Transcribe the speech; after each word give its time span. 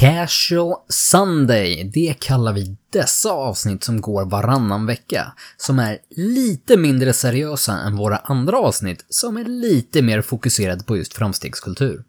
Casual 0.00 0.74
Sunday, 0.88 1.90
det 1.94 2.20
kallar 2.20 2.52
vi 2.52 2.76
dessa 2.92 3.30
avsnitt 3.30 3.84
som 3.84 4.00
går 4.00 4.24
varannan 4.24 4.86
vecka, 4.86 5.32
som 5.56 5.78
är 5.78 5.98
lite 6.16 6.76
mindre 6.76 7.12
seriösa 7.12 7.72
än 7.72 7.96
våra 7.96 8.16
andra 8.16 8.58
avsnitt 8.58 9.04
som 9.08 9.36
är 9.36 9.44
lite 9.44 10.02
mer 10.02 10.22
fokuserade 10.22 10.84
på 10.84 10.96
just 10.96 11.14
framstegskultur. 11.14 12.04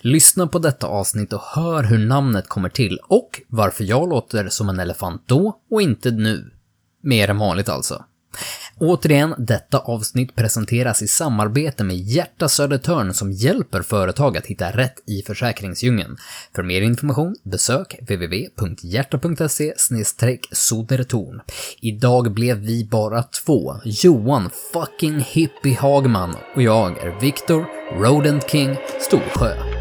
Lyssna 0.00 0.46
på 0.46 0.58
detta 0.58 0.86
avsnitt 0.86 1.32
och 1.32 1.40
hör 1.40 1.82
hur 1.82 1.98
namnet 1.98 2.48
kommer 2.48 2.68
till 2.68 2.98
och 3.08 3.40
varför 3.48 3.84
jag 3.84 4.08
låter 4.08 4.48
som 4.48 4.68
en 4.68 4.80
elefant 4.80 5.22
då 5.26 5.60
och 5.70 5.82
inte 5.82 6.10
nu. 6.10 6.50
Mer 7.02 7.30
än 7.30 7.38
vanligt 7.38 7.68
alltså. 7.68 8.04
Återigen, 8.80 9.34
detta 9.38 9.78
avsnitt 9.78 10.36
presenteras 10.36 11.02
i 11.02 11.08
samarbete 11.08 11.84
med 11.84 11.96
Hjärta 11.96 12.48
Södertörn 12.48 13.14
som 13.14 13.32
hjälper 13.32 13.82
företag 13.82 14.36
att 14.36 14.46
hitta 14.46 14.70
rätt 14.70 14.94
i 15.06 15.22
försäkringsdjungeln. 15.22 16.16
För 16.54 16.62
mer 16.62 16.82
information 16.82 17.36
besök 17.42 17.96
www.hjärta.se 18.00 19.74
sodertorn. 20.50 21.40
Idag 21.80 22.32
blev 22.32 22.56
vi 22.56 22.84
bara 22.84 23.22
två, 23.22 23.74
Johan 23.84 24.50
fucking 24.72 25.20
Hippie 25.20 25.78
Hagman 25.78 26.36
och 26.54 26.62
jag 26.62 26.98
är 26.98 27.20
Viktor 27.20 27.66
Rodent 28.00 28.50
King 28.50 28.76
Storsjö. 29.00 29.75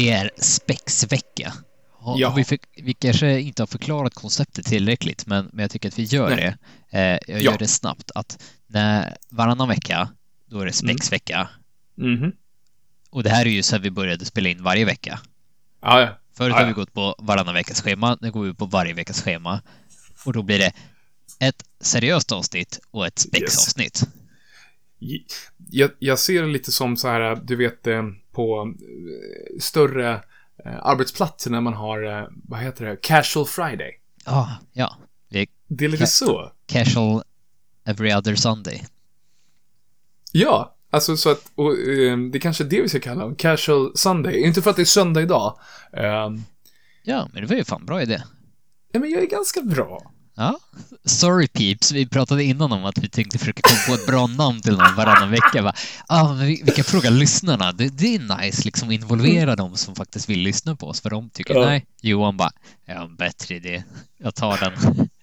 Det 0.00 0.10
är 0.10 0.30
spexvecka. 0.36 1.52
Ja. 2.16 2.32
Vi, 2.36 2.44
fick, 2.44 2.60
vi 2.76 2.94
kanske 2.94 3.40
inte 3.40 3.62
har 3.62 3.66
förklarat 3.66 4.14
konceptet 4.14 4.66
tillräckligt, 4.66 5.26
men, 5.26 5.50
men 5.52 5.62
jag 5.62 5.70
tycker 5.70 5.88
att 5.88 5.98
vi 5.98 6.02
gör 6.02 6.30
Nej. 6.30 6.56
det. 6.90 6.98
Eh, 6.98 7.34
jag 7.34 7.42
Ja. 7.42 7.50
gör 7.50 7.58
det 7.58 7.68
snabbt. 7.68 8.10
Att 8.14 8.42
när, 8.66 9.16
varannan 9.28 9.68
vecka, 9.68 10.08
då 10.46 10.60
är 10.60 10.66
det 10.66 10.72
spexvecka. 10.72 11.48
Mhm. 11.94 12.32
Och 13.10 13.22
det 13.22 13.30
här 13.30 13.46
är 13.46 13.50
ju 13.50 13.62
så 13.62 13.76
här 13.76 13.82
vi 13.82 13.90
började 13.90 14.24
spela 14.24 14.48
in 14.48 14.62
varje 14.62 14.84
vecka. 14.84 15.20
Ja, 15.82 16.00
ja. 16.00 16.18
Förut 16.36 16.54
har 16.54 16.66
vi 16.66 16.72
gått 16.72 16.92
på 16.92 17.14
varannan 17.18 17.54
veckas 17.54 17.82
schema, 17.82 18.18
nu 18.20 18.30
går 18.30 18.42
vi 18.44 18.54
på 18.54 18.66
varje 18.66 18.94
veckas 18.94 19.22
schema. 19.22 19.62
Och 20.24 20.32
då 20.32 20.42
blir 20.42 20.58
det 20.58 20.72
ett 21.38 21.64
seriöst 21.80 22.32
avsnitt 22.32 22.80
och 22.90 23.06
ett 23.06 23.18
spexavsnitt. 23.18 24.02
Jag, 25.70 25.90
jag 25.98 26.18
ser 26.18 26.42
det 26.42 26.48
lite 26.48 26.72
som 26.72 26.96
så 26.96 27.08
här, 27.08 27.40
du 27.44 27.56
vet, 27.56 27.86
eh, 27.86 28.02
på 28.32 28.74
eh, 28.80 29.58
större 29.60 30.12
eh, 30.64 30.76
arbetsplatser 30.86 31.50
när 31.50 31.60
man 31.60 31.74
har, 31.74 32.02
eh, 32.20 32.26
vad 32.48 32.60
heter 32.60 32.84
det, 32.86 32.96
casual 32.96 33.46
friday. 33.46 34.00
Ah, 34.24 34.48
ja, 34.72 34.96
det 35.28 35.38
är 35.40 35.46
Det 35.68 35.84
är 35.84 35.88
lite 35.88 36.06
så. 36.06 36.52
casual 36.66 37.22
every 37.84 38.14
other 38.14 38.34
Sunday. 38.34 38.84
Ja, 40.32 40.76
alltså 40.90 41.16
så 41.16 41.30
att, 41.30 41.50
och, 41.54 41.76
det 41.76 42.38
är 42.38 42.40
kanske 42.40 42.64
är 42.64 42.68
det 42.68 42.82
vi 42.82 42.88
ska 42.88 43.00
kalla 43.00 43.24
en 43.24 43.34
casual 43.34 43.92
sunday. 43.94 44.40
Inte 44.42 44.62
för 44.62 44.70
att 44.70 44.76
det 44.76 44.82
är 44.82 44.86
söndag 44.86 45.22
idag. 45.22 45.58
Eh, 45.92 46.30
Ja, 47.02 47.28
men 47.32 47.42
det 47.42 47.48
var 47.48 47.56
ju 47.56 47.64
fan 47.64 47.86
bra 47.86 48.02
idé. 48.02 48.22
ja, 48.92 49.00
men 49.00 49.10
jag 49.10 49.22
är 49.22 49.26
ganska 49.26 49.60
bra. 49.62 50.12
Ja. 50.34 50.58
Sorry 51.04 51.48
Peeps, 51.48 51.92
vi 51.92 52.06
pratade 52.06 52.44
innan 52.44 52.72
om 52.72 52.84
att 52.84 52.98
vi 52.98 53.08
tänkte 53.08 53.38
försöka 53.38 53.62
komma 53.62 53.78
på 53.88 53.94
ett 54.02 54.06
bra 54.06 54.26
namn 54.26 54.60
till 54.60 54.72
någon 54.72 54.94
varannan 54.96 55.30
vecka. 55.30 55.62
Va? 55.62 55.72
Ah, 56.06 56.34
men 56.34 56.46
vi, 56.46 56.62
vi 56.64 56.72
kan 56.72 56.84
fråga 56.84 57.10
lyssnarna. 57.10 57.72
Det, 57.72 57.88
det 57.88 58.14
är 58.14 58.42
nice, 58.42 58.62
liksom 58.64 58.90
involvera 58.90 59.56
dem 59.56 59.76
som 59.76 59.94
faktiskt 59.94 60.28
vill 60.28 60.38
lyssna 60.40 60.76
på 60.76 60.86
oss. 60.86 61.00
För 61.00 61.10
de 61.10 61.30
tycker 61.30 61.54
Ja. 61.54 61.64
nej. 61.66 61.86
Johan 62.02 62.36
bara, 62.36 62.50
jag 62.86 62.94
har 62.96 63.04
en 63.04 63.16
bättre 63.16 63.54
idé. 63.54 63.84
Jag 64.18 64.34
tar 64.34 64.58
den. 64.58 65.08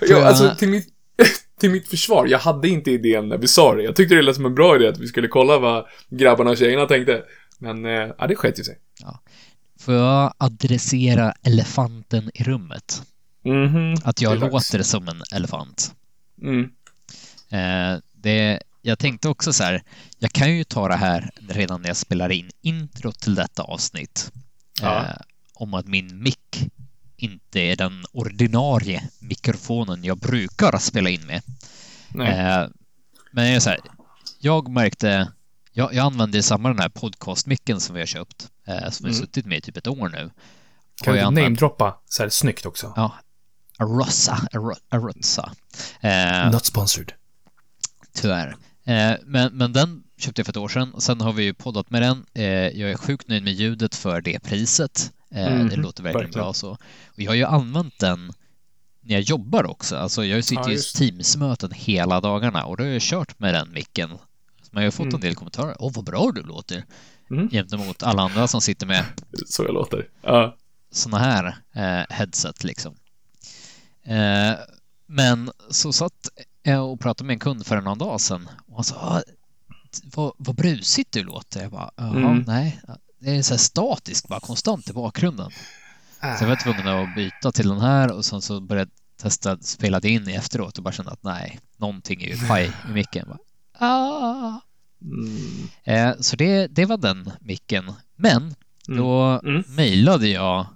Ja, 0.00 0.24
alltså 0.28 0.54
till 0.58 0.68
mitt, 0.68 0.88
till 1.60 1.70
mitt 1.70 1.88
försvar, 1.88 2.26
jag 2.26 2.38
hade 2.38 2.68
inte 2.68 2.90
idén 2.90 3.28
när 3.28 3.38
vi 3.38 3.48
sa 3.48 3.74
det. 3.74 3.82
Jag 3.82 3.96
tyckte 3.96 4.14
det 4.14 4.22
lät 4.22 4.36
som 4.36 4.46
en 4.46 4.54
bra 4.54 4.76
idé 4.76 4.88
att 4.88 4.98
vi 4.98 5.06
skulle 5.06 5.28
kolla 5.28 5.58
vad 5.58 5.84
grabbarna 6.10 6.50
och 6.50 6.56
tjejerna 6.56 6.86
tänkte. 6.86 7.22
Men, 7.58 7.84
eh, 7.84 7.92
ja, 8.18 8.26
det 8.26 8.36
sket 8.36 8.58
ju 8.58 8.64
sig. 8.64 8.78
Får 9.80 9.94
jag 9.94 10.34
adressera 10.38 11.32
elefanten 11.42 12.30
i 12.34 12.42
rummet? 12.44 13.02
Mhm. 13.44 13.94
Att 14.04 14.20
jag 14.20 14.32
Det 14.32 14.36
är 14.36 14.50
dags. 14.50 14.52
låter 14.72 14.82
som 14.82 15.08
en 15.08 15.22
elefant. 15.32 15.94
Mm. 16.42 16.70
Eh, 17.50 18.00
det, 18.12 18.62
jag 18.82 18.98
tänkte 18.98 19.28
också 19.28 19.52
så 19.52 19.62
här, 19.64 19.82
jag 20.18 20.32
kan 20.32 20.56
ju 20.56 20.64
ta 20.64 20.88
det 20.88 20.96
här 20.96 21.30
redan 21.48 21.82
när 21.82 21.88
jag 21.88 21.96
spelar 21.96 22.32
in 22.32 22.50
intro 22.60 23.12
till 23.12 23.34
detta 23.34 23.62
avsnitt. 23.62 24.32
Ja. 24.80 24.98
Eh, 25.06 25.16
om 25.54 25.74
att 25.74 25.86
min 25.86 26.22
mick 26.22 26.68
inte 27.16 27.60
är 27.60 27.76
den 27.76 28.04
ordinarie 28.12 29.08
mikrofonen 29.18 30.04
jag 30.04 30.18
brukar 30.18 30.78
spela 30.78 31.10
in 31.10 31.26
med. 31.26 31.42
Nej. 32.08 32.38
Eh, 32.38 32.66
men 33.32 33.50
jag 33.52 33.62
så 33.62 33.70
här, 33.70 33.80
jag 34.38 34.68
märkte, 34.68 35.32
jag, 35.72 35.94
jag 35.94 36.06
använder 36.06 36.42
samma 36.42 36.68
den 36.68 36.78
här 36.78 36.88
podcastmicken 36.88 37.80
som 37.80 37.94
vi 37.94 38.00
har 38.00 38.06
köpt, 38.06 38.48
eh, 38.66 38.74
som 38.90 39.06
jag 39.06 39.12
har 39.12 39.16
Mm. 39.16 39.26
suttit 39.26 39.46
med 39.46 39.58
i 39.58 39.60
typ 39.60 39.76
ett 39.76 39.86
år 39.86 40.08
nu. 40.08 40.30
Kan 41.02 41.14
du 41.14 41.20
namedroppa 41.20 42.00
så 42.06 42.22
här 42.22 42.30
snyggt 42.30 42.66
också? 42.66 42.92
Ja, 42.96 43.14
Arossa, 43.78 44.48
Aro- 44.52 44.76
Arossa. 44.90 45.52
Eh, 46.00 46.50
Not 46.52 46.64
sponsored. 46.64 47.12
Tyvärr. 48.14 48.56
Eh, 48.84 49.12
men, 49.24 49.52
men 49.56 49.72
den 49.72 50.02
köpte 50.18 50.40
jag 50.40 50.46
för 50.46 50.52
ett 50.52 50.56
år 50.56 50.68
sedan. 50.68 50.94
Sen 51.00 51.20
har 51.20 51.32
vi 51.32 51.42
ju 51.44 51.54
poddat 51.54 51.90
med 51.90 52.02
den. 52.02 52.26
Eh, 52.34 52.44
jag 52.44 52.90
är 52.90 52.96
sjukt 52.96 53.28
nöjd 53.28 53.42
med 53.42 53.52
ljudet 53.52 53.94
för 53.94 54.20
det 54.20 54.40
priset. 54.42 55.12
Eh, 55.30 55.50
Mhm, 55.54 55.68
det 55.68 55.76
låter 55.76 56.02
verkligen 56.02 56.24
verkligen. 56.26 56.44
bra 56.44 56.52
så. 56.52 56.70
Och 56.70 56.78
jag 57.22 57.30
har 57.30 57.36
ju 57.36 57.44
använt 57.44 57.98
den 57.98 58.32
när 59.00 59.14
jag 59.14 59.20
jobbar 59.22 59.64
också. 59.64 59.96
Alltså 59.96 60.24
jag 60.24 60.44
sitter 60.44 60.62
Ja, 60.62 60.68
ju 60.68 60.72
i 60.74 60.76
just. 60.76 60.96
Teams-möten 60.96 61.70
hela 61.74 62.20
dagarna 62.20 62.64
och 62.64 62.76
då 62.76 62.82
har 62.84 62.90
jag 62.90 63.02
kört 63.02 63.38
med 63.38 63.54
den 63.54 63.72
micken. 63.72 64.08
Man 64.10 64.18
har 64.80 64.82
ju 64.82 64.90
fått 64.90 65.04
Mm. 65.04 65.14
en 65.14 65.20
del 65.20 65.34
kommentarer. 65.34 65.76
Åh, 65.78 65.92
vad 65.94 66.04
bra 66.04 66.30
du 66.34 66.42
låter! 66.42 66.84
Mm. 67.30 67.48
Gentemot 67.50 68.02
alla 68.02 68.22
andra 68.22 68.48
som 68.48 68.60
sitter 68.60 68.86
med 68.86 69.04
Så 69.46 69.64
jag 69.64 69.74
låter. 69.74 70.08
Ja. 70.22 70.56
såna 70.92 71.18
här 71.18 71.46
eh, 71.74 72.14
headset 72.16 72.64
liksom. 72.64 72.94
Eh, 74.04 74.54
men 75.06 75.50
så 75.70 75.92
satt 75.92 76.28
jag 76.62 76.92
och 76.92 77.00
pratade 77.00 77.26
med 77.26 77.34
en 77.34 77.40
kund 77.40 77.66
för 77.66 77.80
någon 77.80 77.98
dag 77.98 78.20
sedan 78.20 78.48
och 78.66 78.74
han 78.74 78.84
sa 78.84 78.96
"Ah, 78.96 79.22
vad, 80.14 80.32
vad 80.38 80.56
brusigt 80.56 81.12
du 81.12 81.24
låter. 81.24 81.62
Jag 81.62 81.70
bara, 81.70 81.90
Mm. 81.98 82.44
nej. 82.46 82.80
Det 83.18 83.30
är 83.36 83.42
så 83.42 83.54
här 83.54 83.58
statiskt, 83.58 84.28
bara 84.28 84.40
konstant 84.40 84.90
i 84.90 84.92
bakgrunden. 84.92 85.50
Så 86.20 86.44
jag 86.44 86.48
var 86.48 86.56
tvungen 86.56 86.86
att 86.88 87.14
byta 87.16 87.52
till 87.52 87.68
den 87.68 87.80
här 87.80 88.12
och 88.12 88.24
sen 88.24 88.42
så 88.42 88.60
började 88.60 88.90
jag 89.16 89.22
testa 89.22 89.58
spela 89.60 90.00
det 90.00 90.10
in 90.10 90.28
i 90.28 90.32
efteråt 90.32 90.78
och 90.78 90.84
bara 90.84 90.92
kände 90.92 91.12
att 91.12 91.22
nej, 91.22 91.60
någonting 91.76 92.22
är 92.22 92.28
ju 92.28 92.48
paj 92.48 92.72
i 92.88 92.92
micken. 92.92 93.28
Bara, 93.28 93.38
ah. 93.88 94.60
Mm. 95.02 95.68
eh, 95.84 96.20
så 96.20 96.36
det, 96.36 96.66
det 96.66 96.84
var 96.84 96.96
den 96.96 97.30
micken. 97.40 97.92
Men 98.16 98.54
Mm. 98.88 99.00
då 99.00 99.40
Mm. 99.44 99.64
mejlade 99.68 100.28
jag 100.28 100.66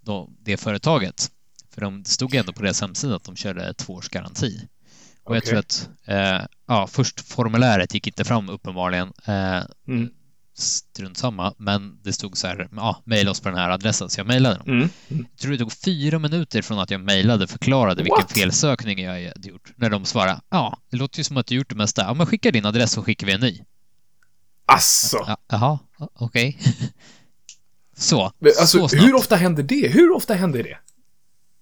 då 0.00 0.30
det 0.40 0.56
företaget. 0.56 1.30
För 1.78 1.84
de 1.84 2.02
det 2.02 2.08
stod 2.08 2.34
ändå 2.34 2.52
på 2.52 2.62
deras 2.62 2.80
hemsida 2.80 3.16
att 3.16 3.24
de 3.24 3.36
körde 3.36 3.74
två 3.74 3.92
års 3.94 4.08
garanti. 4.08 4.68
Och 5.24 5.36
jag 5.36 5.40
Okej. 5.42 5.48
tror 5.50 5.58
att, 5.58 5.88
eh, 6.04 6.46
ja, 6.66 6.86
först 6.86 7.20
formuläret 7.20 7.94
gick 7.94 8.06
inte 8.06 8.24
fram 8.24 8.48
uppenbarligen. 8.48 9.12
Eh, 9.24 9.62
Mm. 9.88 10.10
strunt 10.58 11.18
samma, 11.18 11.54
men 11.58 11.98
det 12.02 12.12
stod 12.12 12.36
så 12.38 12.46
här, 12.46 12.68
ja, 12.76 13.02
mejla 13.04 13.30
oss 13.30 13.40
på 13.40 13.48
den 13.48 13.58
här 13.58 13.70
adressen, 13.70 14.10
så 14.10 14.20
jag 14.20 14.26
mejlade 14.26 14.54
dem. 14.56 14.66
Mm. 14.68 14.88
Mm. 15.08 15.26
Jag 15.30 15.38
tror 15.40 15.52
det 15.52 15.58
tog 15.58 15.72
fyra 15.72 16.18
minuter 16.18 16.62
från 16.62 16.78
att 16.78 16.90
jag 16.90 17.00
mejlade 17.00 17.44
och 17.44 17.50
förklarade 17.50 18.02
vilken 18.02 18.16
What? 18.22 18.32
felsökning 18.32 18.98
jag 19.02 19.28
hade 19.28 19.48
gjort. 19.48 19.72
När 19.76 19.90
de 19.90 20.04
svarade, 20.04 20.40
ja, 20.50 20.78
det 20.90 20.96
låter 20.96 21.18
ju 21.18 21.24
som 21.24 21.36
att 21.36 21.46
du 21.46 21.54
gjort 21.54 21.68
det 21.68 21.74
mesta. 21.76 22.02
Ja, 22.02 22.14
men 22.14 22.26
skicka 22.26 22.50
din 22.50 22.66
adress 22.66 22.92
så 22.92 23.02
skickar 23.02 23.26
vi 23.26 23.32
en 23.32 23.40
ny. 23.40 23.60
Asså. 24.66 25.24
Ja, 25.26 25.36
Jaha, 25.48 25.78
okej. 26.14 26.58
så. 27.96 28.32
Men, 28.38 28.52
Alltså, 28.60 28.78
så 28.78 28.88
snabbt. 28.88 29.04
hur 29.04 29.14
ofta 29.14 29.36
händer 29.36 29.62
det? 29.62 29.88
Hur 29.88 30.10
ofta 30.12 30.34
händer 30.34 30.62
det? 30.62 30.78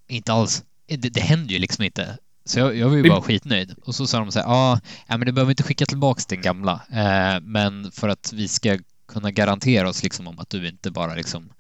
Inte 0.08 0.32
alls. 0.32 0.64
Det, 0.88 0.97
det 0.97 1.20
händer 1.20 1.53
ju 1.53 1.58
liksom 1.58 1.85
inte. 1.85 2.19
Så 2.44 2.58
jag, 2.58 2.76
jag 2.76 2.88
var 2.88 2.97
ju 2.97 3.08
bara 3.08 3.23
skitnöjd. 3.23 3.75
Och 3.85 3.94
så 3.94 4.06
sa 4.06 4.19
de 4.19 4.32
så 4.32 4.38
här, 4.38 4.47
ja, 4.47 4.81
ja 5.06 5.17
men 5.17 5.26
du 5.26 5.32
behöver 5.32 5.53
inte 5.53 5.62
skicka 5.62 5.87
tillbaks 5.87 6.26
den 6.26 6.43
gamla. 6.43 6.81
Eh, 6.93 7.41
men 7.41 7.93
för 7.93 8.08
att 8.08 8.32
vi 8.32 8.49
ska 8.49 8.79
kunna 9.08 9.31
garantera 9.31 9.88
oss 9.88 10.03
liksom 10.03 10.26
om 10.26 10.38
att 10.38 10.50
du 10.50 10.69
inte 10.69 10.91
bara 10.91 11.14
liksom 11.14 11.53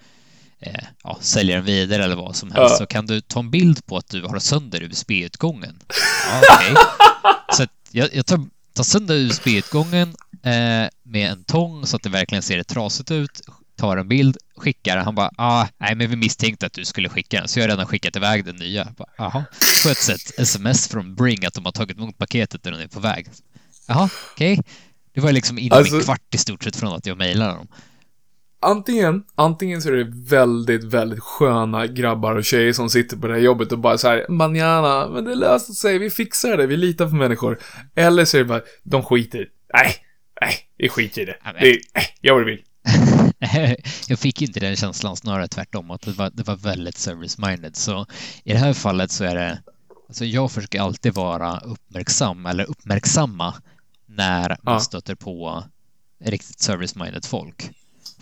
eh, 0.60 0.84
ja, 1.04 1.18
säljer 1.20 1.56
den 1.56 1.64
vidare 1.64 2.04
eller 2.04 2.16
vad 2.16 2.36
som 2.36 2.50
helst 2.50 2.70
Ja. 2.72 2.76
så 2.78 2.86
kan 2.86 3.06
du 3.06 3.20
ta 3.20 3.40
en 3.40 3.50
bild 3.50 3.86
på 3.86 3.96
att 3.96 4.08
du 4.08 4.22
har 4.22 4.38
sönder 4.38 4.82
USB-utgången. 4.82 5.80
Ja, 6.30 6.42
okej. 6.56 6.74
så 7.52 7.66
jag, 7.90 8.14
jag 8.14 8.26
tar, 8.26 8.40
tar 8.74 8.84
sönder 8.84 9.14
USB-utgången 9.14 10.08
eh, 10.42 10.88
med 11.02 11.30
en 11.32 11.44
tång 11.44 11.86
så 11.86 11.96
att 11.96 12.02
det 12.02 12.08
verkligen 12.08 12.42
ser 12.42 12.62
trasigt 12.62 13.10
ut. 13.10 13.40
Tar 13.76 13.96
en 13.96 14.08
bild, 14.08 14.36
skickar, 14.56 14.96
han 14.96 15.14
bara 15.14 15.30
ah, 15.36 15.66
nej 15.78 15.94
men 15.94 16.10
vi 16.10 16.16
misstänkte 16.16 16.66
att 16.66 16.72
du 16.72 16.84
skulle 16.84 17.08
skicka 17.08 17.38
den, 17.38 17.48
så 17.48 17.58
jag 17.58 17.64
har 17.64 17.68
redan 17.68 17.86
skickat 17.86 18.16
iväg 18.16 18.44
den 18.44 18.56
nya. 18.56 18.88
Jaha, 19.16 19.44
sköts 19.84 20.08
ett 20.08 20.38
sms 20.38 20.88
från 20.88 21.14
Bring 21.14 21.46
att 21.46 21.54
de 21.54 21.64
har 21.64 21.72
tagit 21.72 21.96
emot 21.98 22.18
paketet 22.18 22.64
när 22.64 22.72
den 22.72 22.80
är 22.80 22.88
på 22.88 23.00
väg. 23.00 23.26
Jaha, 23.88 24.08
okej. 24.32 24.52
Okay. 24.52 24.64
Det 25.14 25.20
var 25.20 25.32
liksom 25.32 25.58
inom 25.58 25.78
alltså, 25.78 25.96
en 25.96 26.02
kvart 26.02 26.34
i 26.34 26.38
stort 26.38 26.64
sett 26.64 26.76
från 26.76 26.92
att 26.92 27.06
jag 27.06 27.18
mejlade 27.18 27.52
dem. 27.52 27.68
Antingen, 28.60 29.24
antingen 29.34 29.82
så 29.82 29.88
är 29.88 29.92
det 29.92 30.12
väldigt, 30.30 30.84
väldigt 30.84 31.20
sköna 31.20 31.86
grabbar 31.86 32.36
och 32.36 32.44
tjejer 32.44 32.72
som 32.72 32.90
sitter 32.90 33.16
på 33.16 33.26
det 33.26 33.34
här 33.34 33.40
jobbet 33.40 33.72
och 33.72 33.78
bara 33.78 33.98
så 33.98 34.08
här, 34.08 34.26
manjana, 34.28 35.08
men 35.08 35.24
det 35.24 35.34
löser 35.34 35.72
sig, 35.72 35.98
vi 35.98 36.10
fixar 36.10 36.56
det, 36.56 36.66
vi 36.66 36.76
litar 36.76 37.08
på 37.08 37.14
människor. 37.14 37.58
Eller 37.94 38.24
så 38.24 38.36
är 38.36 38.38
det 38.38 38.44
bara, 38.48 38.62
de 38.82 39.02
skiter 39.02 39.48
Nej, 39.74 39.94
nej, 40.40 40.54
vi 40.78 40.88
skiter 40.88 41.22
i 41.22 41.24
det. 41.24 41.36
det 41.44 41.52
nej, 41.60 41.80
gör 42.20 42.32
vad 42.32 42.42
du 42.42 42.50
vill. 42.50 42.62
jag 44.08 44.18
fick 44.18 44.42
inte 44.42 44.60
den 44.60 44.76
känslan, 44.76 45.16
snarare 45.16 45.48
tvärtom, 45.48 45.90
att 45.90 46.02
det 46.02 46.12
var, 46.12 46.30
det 46.34 46.42
var 46.42 46.56
väldigt 46.56 46.96
service-minded. 46.96 47.76
Så 47.76 48.06
i 48.44 48.52
det 48.52 48.58
här 48.58 48.72
fallet 48.72 49.10
så 49.10 49.24
är 49.24 49.34
det, 49.34 49.62
alltså 50.08 50.24
jag 50.24 50.52
försöker 50.52 50.80
alltid 50.80 51.14
vara 51.14 51.58
uppmärksam, 51.58 52.46
eller 52.46 52.64
uppmärksamma, 52.64 53.54
när 54.06 54.48
man 54.62 54.74
ja. 54.74 54.80
stöter 54.80 55.14
på 55.14 55.64
riktigt 56.24 56.60
service-minded 56.60 57.26
folk. 57.26 57.70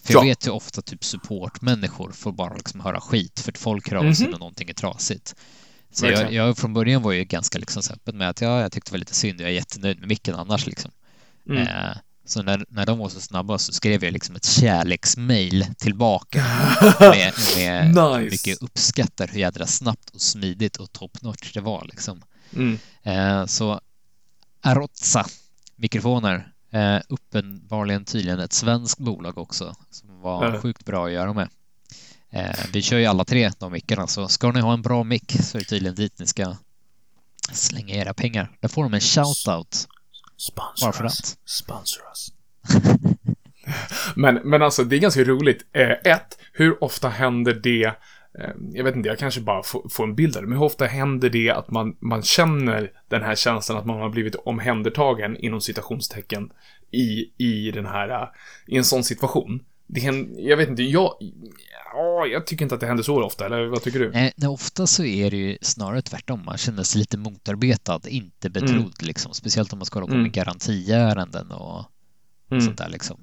För 0.02 0.12
jag 0.12 0.24
ja. 0.24 0.28
vet 0.28 0.46
ju 0.46 0.50
ofta 0.50 0.82
typ 0.82 1.04
supportmänniskor 1.04 2.12
får 2.12 2.32
bara 2.32 2.54
liksom 2.54 2.80
höra 2.80 3.00
skit 3.00 3.40
för 3.40 3.52
att 3.52 3.58
folk 3.58 3.90
hör 3.90 3.96
av 4.08 4.12
sig 4.12 4.28
när 4.28 4.38
någonting 4.38 4.68
är 4.68 4.74
trasigt. 4.74 5.34
Så 5.90 6.06
jag, 6.06 6.32
jag, 6.32 6.58
från 6.58 6.72
början 6.72 7.02
var 7.02 7.12
ju 7.12 7.24
ganska 7.24 7.58
liksom 7.58 7.82
öppen 7.92 8.16
med 8.16 8.28
att 8.28 8.40
ja, 8.40 8.60
jag 8.60 8.72
tyckte 8.72 8.90
det 8.90 8.94
var 8.94 8.98
lite 8.98 9.14
synd, 9.14 9.40
jag 9.40 9.48
är 9.48 9.54
jättenöjd 9.54 9.98
med 9.98 10.08
micken 10.08 10.34
annars 10.34 10.66
liksom. 10.66 10.90
Mm. 11.48 11.62
Eh, 11.62 11.96
så 12.26 12.42
när, 12.42 12.64
när 12.68 12.86
de 12.86 12.98
var 12.98 13.08
så 13.08 13.20
snabba 13.20 13.58
så 13.58 13.72
skrev 13.72 14.04
jag 14.04 14.12
liksom 14.12 14.36
ett 14.36 14.44
kärleksmail 14.44 15.66
tillbaka 15.78 16.38
med, 17.00 17.32
med 17.56 17.86
nice. 17.86 18.30
mycket 18.30 18.62
uppskattar 18.62 19.28
hur 19.28 19.40
jädra 19.40 19.66
snabbt 19.66 20.10
och 20.10 20.20
smidigt 20.20 20.76
och 20.76 20.92
top 20.92 21.22
notch 21.22 21.52
det 21.52 21.60
var 21.60 21.84
liksom. 21.84 22.22
Mm. 22.56 22.78
Eh, 23.02 23.46
så 23.46 23.80
Arotsa 24.60 25.26
mikrofoner, 25.76 26.52
eh, 26.70 26.98
uppenbarligen 27.08 28.04
tydligen 28.04 28.40
ett 28.40 28.52
svenskt 28.52 28.98
bolag 28.98 29.38
också 29.38 29.74
som 29.90 30.20
var 30.20 30.46
mm. 30.46 30.60
sjukt 30.60 30.84
bra 30.84 31.06
att 31.06 31.12
göra 31.12 31.32
med. 31.32 31.48
Eh, 32.30 32.64
vi 32.72 32.82
kör 32.82 32.98
ju 32.98 33.06
alla 33.06 33.24
tre 33.24 33.52
de 33.58 33.72
mickarna 33.72 34.06
så 34.06 34.28
ska 34.28 34.52
ni 34.52 34.60
ha 34.60 34.72
en 34.72 34.82
bra 34.82 35.04
mick 35.04 35.36
så 35.42 35.58
är 35.58 35.60
det 35.60 35.68
tydligen 35.68 35.94
dit 35.94 36.18
ni 36.18 36.26
ska 36.26 36.56
slänga 37.52 37.94
era 37.94 38.14
pengar. 38.14 38.50
Där 38.60 38.68
får 38.68 38.82
de 38.82 38.94
en 38.94 39.00
shout-out 39.00 39.88
Sponsor 40.36 40.86
Varför 40.86 41.04
us. 41.04 41.38
Sponsor 41.44 42.02
us. 42.08 42.32
men, 44.16 44.40
men 44.44 44.62
alltså, 44.62 44.84
det 44.84 44.96
är 44.96 45.00
ganska 45.00 45.24
roligt. 45.24 45.66
Eh, 45.72 45.90
ett, 45.90 46.38
hur 46.52 46.84
ofta 46.84 47.08
händer 47.08 47.54
det 47.62 47.84
eh, 48.38 48.50
jag 48.72 48.84
vet 48.84 48.96
inte, 48.96 49.08
jag 49.08 49.18
kanske 49.18 49.40
bara 49.40 49.62
får, 49.62 50.04
en 50.04 50.14
bild 50.14 50.36
av 50.36 50.42
det, 50.42 50.48
men 50.48 50.58
hur 50.58 50.64
ofta 50.64 50.86
händer 50.86 51.30
det 51.30 51.50
att 51.50 51.70
man, 51.70 51.96
man 52.00 52.22
känner 52.22 52.90
den 53.08 53.22
här 53.22 53.34
känslan 53.34 53.78
att 53.78 53.86
man 53.86 54.00
har 54.00 54.08
blivit 54.08 54.34
omhändertagen 54.34 55.36
inom 55.36 55.60
citationstecken 55.60 56.50
i, 56.90 57.30
i 57.38 57.70
den 57.70 57.86
här, 57.86 58.08
eh, 58.08 58.28
i 58.66 58.76
en 58.76 58.84
sån 58.84 59.04
situation? 59.04 59.60
Det 59.86 60.00
händer, 60.00 60.40
jag 60.40 60.56
vet 60.56 60.68
inte, 60.68 60.82
jag, 60.82 61.16
ja, 61.92 62.26
jag 62.26 62.46
tycker 62.46 62.64
inte 62.64 62.74
att 62.74 62.80
det 62.80 62.86
händer 62.86 63.02
så 63.02 63.22
ofta, 63.24 63.46
eller 63.46 63.66
vad 63.66 63.82
tycker 63.82 63.98
du? 63.98 64.10
Nej, 64.10 64.32
ofta 64.48 64.86
så 64.86 65.04
är 65.04 65.30
det 65.30 65.36
ju 65.36 65.58
snarare 65.62 66.02
tvärtom. 66.02 66.42
Man 66.44 66.58
känner 66.58 66.82
sig 66.82 66.98
lite 66.98 67.18
motarbetad, 67.18 68.00
inte 68.08 68.50
betrodd 68.50 68.72
mm. 68.72 68.92
liksom. 69.00 69.34
Speciellt 69.34 69.72
om 69.72 69.78
man 69.78 69.86
ska 69.86 69.96
hålla 69.96 70.06
på 70.06 70.12
med 70.12 70.20
mm. 70.20 70.32
garantiärenden 70.32 71.50
och 71.50 71.84
mm. 72.50 72.64
sånt 72.64 72.78
där 72.78 72.88
liksom. 72.88 73.22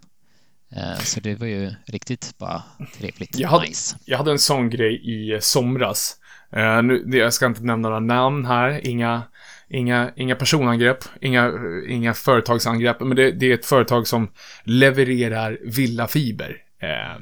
Eh, 0.76 1.00
så 1.00 1.20
det 1.20 1.36
var 1.36 1.48
ju 1.48 1.74
riktigt 1.86 2.38
bara 2.38 2.64
trevligt. 2.98 3.40
Jag 3.40 3.50
hade, 3.50 3.68
nice. 3.68 3.98
jag 4.06 4.18
hade 4.18 4.32
en 4.32 4.40
sån 4.40 4.70
grej 4.70 5.02
i 5.04 5.42
somras. 5.42 6.18
Uh, 6.58 6.84
nu, 6.84 7.18
jag 7.18 7.34
ska 7.34 7.46
inte 7.46 7.64
nämna 7.64 7.90
några 7.90 8.00
namn 8.00 8.46
här, 8.46 8.88
inga, 8.88 9.24
inga, 9.72 10.12
inga 10.16 10.36
personangrepp, 10.36 11.04
inga, 11.22 11.52
inga 11.88 12.14
företagsangrepp, 12.14 13.00
men 13.00 13.16
det, 13.16 13.32
det 13.32 13.46
är 13.46 13.54
ett 13.54 13.66
företag 13.66 14.08
som 14.08 14.32
levererar 14.64 15.58
villafiber. 15.62 16.58
Uh, 16.84 17.22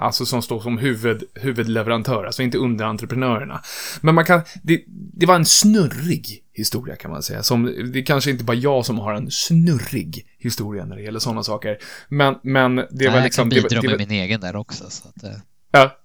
Alltså 0.00 0.26
som 0.26 0.42
står 0.42 0.60
som 0.60 0.78
huvud, 0.78 1.24
huvudleverantör, 1.34 2.24
alltså 2.24 2.42
inte 2.42 2.58
underentreprenörerna. 2.58 3.62
Men 4.00 4.14
man 4.14 4.24
kan, 4.24 4.40
det, 4.62 4.84
det 4.88 5.26
var 5.26 5.34
en 5.34 5.44
snurrig 5.44 6.44
historia 6.52 6.96
kan 6.96 7.10
man 7.10 7.22
säga. 7.22 7.42
Som, 7.42 7.64
det 7.92 7.98
är 7.98 8.04
kanske 8.04 8.30
inte 8.30 8.44
bara 8.44 8.56
jag 8.56 8.86
som 8.86 8.98
har 8.98 9.14
en 9.14 9.30
snurrig 9.30 10.26
historia 10.38 10.84
när 10.84 10.96
det 10.96 11.02
gäller 11.02 11.18
sådana 11.18 11.42
saker. 11.42 11.78
Men, 12.08 12.34
men 12.42 12.76
det 12.76 12.86
Nej, 12.90 13.10
var 13.10 13.22
liksom... 13.22 13.50
Jag 13.50 13.62
kan 13.62 13.68
bidra 13.68 13.80
det, 13.80 13.88
det, 13.88 13.98
med 13.98 14.08
min 14.08 14.20
egen 14.20 14.40
där 14.40 14.56
också. 14.56 14.90
Så 14.90 15.08
att, 15.08 15.24
uh... 15.24 15.30
Ja, 15.72 15.96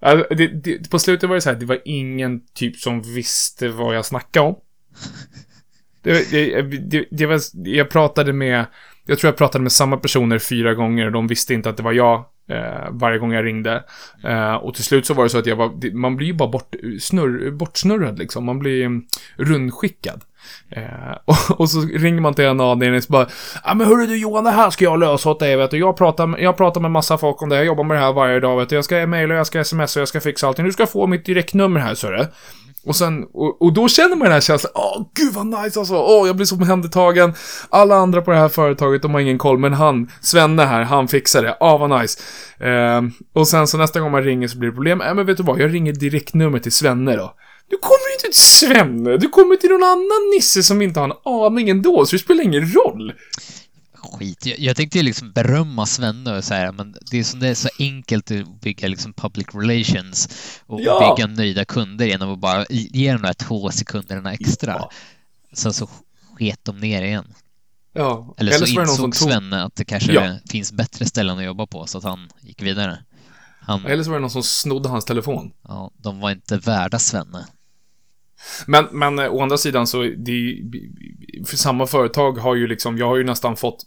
ja. 0.00 0.24
Det, 0.30 0.46
det, 0.46 0.90
på 0.90 0.98
slutet 0.98 1.28
var 1.28 1.36
det 1.36 1.40
så 1.40 1.50
här, 1.50 1.56
det 1.56 1.66
var 1.66 1.78
ingen 1.84 2.40
typ 2.54 2.76
som 2.76 3.02
visste 3.02 3.68
vad 3.68 3.96
jag 3.96 4.06
snackade 4.06 4.46
om. 4.46 4.56
Det, 6.02 6.32
det, 6.90 7.04
det, 7.10 7.26
var, 7.26 7.40
jag 7.64 7.90
pratade 7.90 8.32
med, 8.32 8.66
jag 9.06 9.18
tror 9.18 9.28
jag 9.28 9.36
pratade 9.36 9.62
med 9.62 9.72
samma 9.72 9.96
personer 9.96 10.38
fyra 10.38 10.74
gånger 10.74 11.06
och 11.06 11.12
de 11.12 11.26
visste 11.26 11.54
inte 11.54 11.70
att 11.70 11.76
det 11.76 11.82
var 11.82 11.92
jag 11.92 12.24
eh, 12.48 12.90
varje 12.90 13.18
gång 13.18 13.32
jag 13.32 13.44
ringde. 13.44 13.84
Eh, 14.24 14.54
och 14.54 14.74
till 14.74 14.84
slut 14.84 15.06
så 15.06 15.14
var 15.14 15.24
det 15.24 15.30
så 15.30 15.38
att 15.38 15.46
jag 15.46 15.56
var, 15.56 15.94
man 15.94 16.16
blir 16.16 16.26
ju 16.26 16.34
bara 16.34 16.48
bort, 16.48 16.74
snurr, 17.00 17.50
bortsnurrad 17.50 18.18
liksom. 18.18 18.44
Man 18.44 18.58
blir 18.58 18.84
mm, 18.84 19.04
rundskickad. 19.36 20.20
Eh, 20.70 20.82
och, 21.24 21.60
och, 21.60 21.70
så 21.70 21.80
ringer 21.80 22.20
man 22.20 22.34
till 22.34 22.44
en 22.44 22.60
avdelning 22.60 22.96
och 22.96 23.04
så 23.04 23.12
bara 23.12 23.28
Ja 23.64 23.74
men 23.74 23.86
hörru 23.86 24.06
du 24.06 24.16
Johan, 24.16 24.44
det 24.44 24.50
här 24.50 24.70
ska 24.70 24.84
jag 24.84 24.98
lösa 24.98 25.30
åt 25.30 25.40
dig 25.40 25.56
vet 25.56 25.70
du. 25.70 25.78
Jag 25.78 25.96
pratar, 25.96 26.38
jag 26.38 26.56
pratar 26.56 26.80
med 26.80 26.90
massa 26.90 27.18
folk 27.18 27.42
om 27.42 27.48
det 27.48 27.56
jag 27.56 27.64
jobbar 27.64 27.84
med 27.84 27.96
det 27.96 28.00
här 28.00 28.12
varje 28.12 28.40
dag 28.40 28.58
vet 28.58 28.68
du. 28.68 28.74
Jag 28.74 28.84
ska 28.84 29.06
mejla, 29.06 29.34
jag 29.34 29.46
ska 29.46 29.64
smsa, 29.64 30.00
jag 30.00 30.08
ska 30.08 30.20
fixa 30.20 30.48
allting. 30.48 30.64
Du 30.64 30.72
ska 30.72 30.86
få 30.86 31.06
mitt 31.06 31.24
direktnummer 31.24 31.80
här 31.80 31.94
så 31.94 32.10
du. 32.10 32.26
Och 32.86 32.96
sen, 32.96 33.24
och, 33.34 33.62
och, 33.62 33.72
då 33.72 33.88
känner 33.88 34.16
man 34.16 34.24
den 34.24 34.32
här 34.32 34.40
känslan, 34.40 34.72
åh 34.74 35.06
gud 35.14 35.32
vad 35.34 35.46
nice 35.46 35.78
alltså, 35.78 35.94
åh 35.94 36.26
jag 36.26 36.36
blir 36.36 36.46
så 36.46 36.54
omhändertagen. 36.54 37.34
Alla 37.70 37.94
andra 37.94 38.22
på 38.22 38.30
det 38.30 38.36
här 38.36 38.48
företaget, 38.48 39.02
de 39.02 39.14
har 39.14 39.20
ingen 39.20 39.38
koll, 39.38 39.58
men 39.58 39.72
han, 39.72 40.10
Svenne 40.20 40.62
här, 40.62 40.82
han 40.82 41.08
fixar 41.08 41.42
det, 41.42 41.56
åh 41.60 41.80
vad 41.80 42.00
nice. 42.00 42.20
Eh, 42.60 43.02
och 43.34 43.48
sen 43.48 43.66
så 43.66 43.78
nästa 43.78 44.00
gång 44.00 44.10
man 44.10 44.22
ringer 44.22 44.48
så 44.48 44.58
blir 44.58 44.70
det 44.70 44.74
problem, 44.74 45.00
äh, 45.00 45.14
men 45.14 45.26
vet 45.26 45.36
du 45.36 45.42
vad, 45.42 45.60
jag 45.60 45.74
ringer 45.74 45.92
direktnummer 45.92 46.58
till 46.58 46.72
Svenne 46.72 47.16
då. 47.16 47.34
Du 47.70 47.76
kommer 47.76 48.08
ju 48.08 48.14
inte 48.14 48.26
till 48.26 48.42
Svenne, 48.42 49.16
du 49.16 49.28
kommer 49.28 49.56
till 49.56 49.70
någon 49.70 49.82
annan 49.82 50.30
nisse 50.36 50.62
som 50.62 50.82
inte 50.82 51.00
har 51.00 51.08
en 51.08 51.46
aning 51.46 51.68
ändå, 51.68 52.06
så 52.06 52.16
det 52.16 52.20
spelar 52.20 52.44
ingen 52.44 52.72
roll 52.72 53.12
skit. 54.12 54.46
Jag, 54.46 54.58
jag 54.58 54.76
tänkte 54.76 55.02
liksom 55.02 55.32
berömma 55.32 55.86
Svenne 55.86 56.36
och 56.36 56.44
säga 56.44 56.72
men 56.72 56.96
det 57.10 57.18
är, 57.18 57.24
som 57.24 57.40
det 57.40 57.48
är 57.48 57.54
så 57.54 57.68
enkelt 57.78 58.30
att 58.30 58.60
bygga 58.60 58.88
liksom 58.88 59.12
public 59.12 59.46
relations 59.54 60.28
och 60.66 60.80
ja. 60.80 61.16
bygga 61.16 61.26
nöjda 61.26 61.64
kunder 61.64 62.06
genom 62.06 62.32
att 62.32 62.38
bara 62.38 62.66
ge 62.70 63.12
dem 63.12 63.22
de 63.22 63.26
där 63.26 63.34
två 63.34 63.70
sekunderna 63.70 64.32
extra. 64.32 64.72
Ja. 64.72 64.90
Sen 65.52 65.72
så 65.72 65.88
sket 66.34 66.60
de 66.62 66.78
ner 66.78 67.02
igen. 67.02 67.34
Ja. 67.92 68.34
Eller, 68.36 68.52
Eller 68.52 68.66
så, 68.66 68.74
så 68.74 68.80
insåg 68.80 69.16
Svenne 69.16 69.64
att 69.64 69.76
det 69.76 69.84
kanske 69.84 70.12
ja. 70.12 70.36
finns 70.50 70.72
bättre 70.72 71.06
ställen 71.06 71.38
att 71.38 71.44
jobba 71.44 71.66
på 71.66 71.86
så 71.86 71.98
att 71.98 72.04
han 72.04 72.28
gick 72.40 72.62
vidare. 72.62 72.98
Han... 73.60 73.86
Eller 73.86 74.04
så 74.04 74.10
var 74.10 74.16
det 74.16 74.20
någon 74.20 74.30
som 74.30 74.42
snodde 74.42 74.88
hans 74.88 75.04
telefon. 75.04 75.52
Ja, 75.62 75.90
de 75.96 76.20
var 76.20 76.30
inte 76.30 76.56
värda 76.56 76.98
Svenne. 76.98 77.46
Men, 78.66 78.84
men 78.92 79.18
å 79.18 79.42
andra 79.42 79.58
sidan 79.58 79.86
så, 79.86 80.02
det, 80.02 80.62
för 81.46 81.56
samma 81.56 81.86
företag 81.86 82.38
har 82.38 82.54
ju 82.54 82.66
liksom, 82.66 82.98
jag 82.98 83.06
har 83.06 83.16
ju 83.16 83.24
nästan 83.24 83.56
fått 83.56 83.86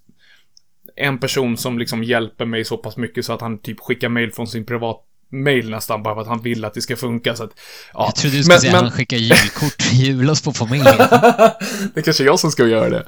en 0.96 1.20
person 1.20 1.58
som 1.58 1.80
liksom 1.80 2.04
hjälper 2.04 2.46
mig 2.46 2.66
så 2.66 2.78
pass 2.78 2.98
mycket 2.98 3.26
så 3.26 3.34
att 3.34 3.42
han 3.42 3.62
typ 3.62 3.80
skickar 3.80 4.10
mail 4.10 4.32
från 4.32 4.48
sin 4.48 4.66
privat 4.66 4.98
mail 5.32 5.70
nästan 5.70 6.04
bara 6.04 6.16
för 6.16 6.22
att 6.22 6.28
han 6.28 6.42
vill 6.42 6.66
att 6.66 6.74
det 6.74 6.82
ska 6.82 6.96
funka 6.96 7.36
så 7.36 7.44
att, 7.44 7.52
ja. 7.94 8.06
Jag 8.06 8.16
trodde 8.16 8.38
du 8.38 8.44
skulle 8.44 8.54
men, 8.54 8.62
säga 8.62 8.74
men... 8.74 8.84
han 8.84 8.92
skickar 8.92 9.18
julkort 9.18 9.78
till 9.78 9.98
julas 9.98 10.42
på 10.42 10.54
familjen. 10.54 10.98
det 10.98 12.00
är 12.00 12.02
kanske 12.02 12.24
jag 12.24 12.40
som 12.40 12.52
ska 12.52 12.68
göra 12.68 12.90
det. 12.90 13.06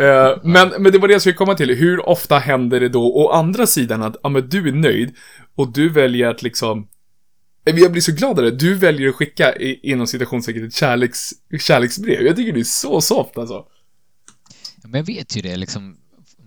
Uh, 0.00 0.40
men, 0.44 0.68
men 0.78 0.92
det 0.92 0.98
var 0.98 1.08
det 1.08 1.14
jag 1.14 1.20
skulle 1.20 1.34
komma 1.34 1.54
till. 1.54 1.74
Hur 1.74 2.08
ofta 2.08 2.38
händer 2.38 2.80
det 2.80 2.88
då 2.88 3.24
å 3.24 3.30
andra 3.30 3.66
sidan 3.66 4.02
att, 4.02 4.16
ja 4.22 4.28
men 4.28 4.48
du 4.48 4.68
är 4.68 4.72
nöjd 4.72 5.14
och 5.54 5.72
du 5.72 5.88
väljer 5.88 6.28
att 6.28 6.42
liksom 6.42 6.88
jag 7.64 7.92
blir 7.92 8.02
så 8.02 8.12
glad 8.12 8.38
av 8.38 8.44
det. 8.44 8.50
Du 8.50 8.74
väljer 8.74 9.08
att 9.08 9.14
skicka 9.14 9.56
inom 9.82 10.06
citationstecken 10.06 10.66
ett 10.66 10.74
kärleks, 10.74 11.30
kärleksbrev. 11.60 12.22
Jag 12.22 12.36
tycker 12.36 12.52
det 12.52 12.60
är 12.60 12.64
så 12.64 13.00
soft 13.00 13.38
alltså. 13.38 13.54
Ja, 14.82 14.88
men 14.88 14.94
jag 14.94 15.06
vet 15.06 15.36
ju 15.36 15.42
det 15.42 15.56
liksom 15.56 15.96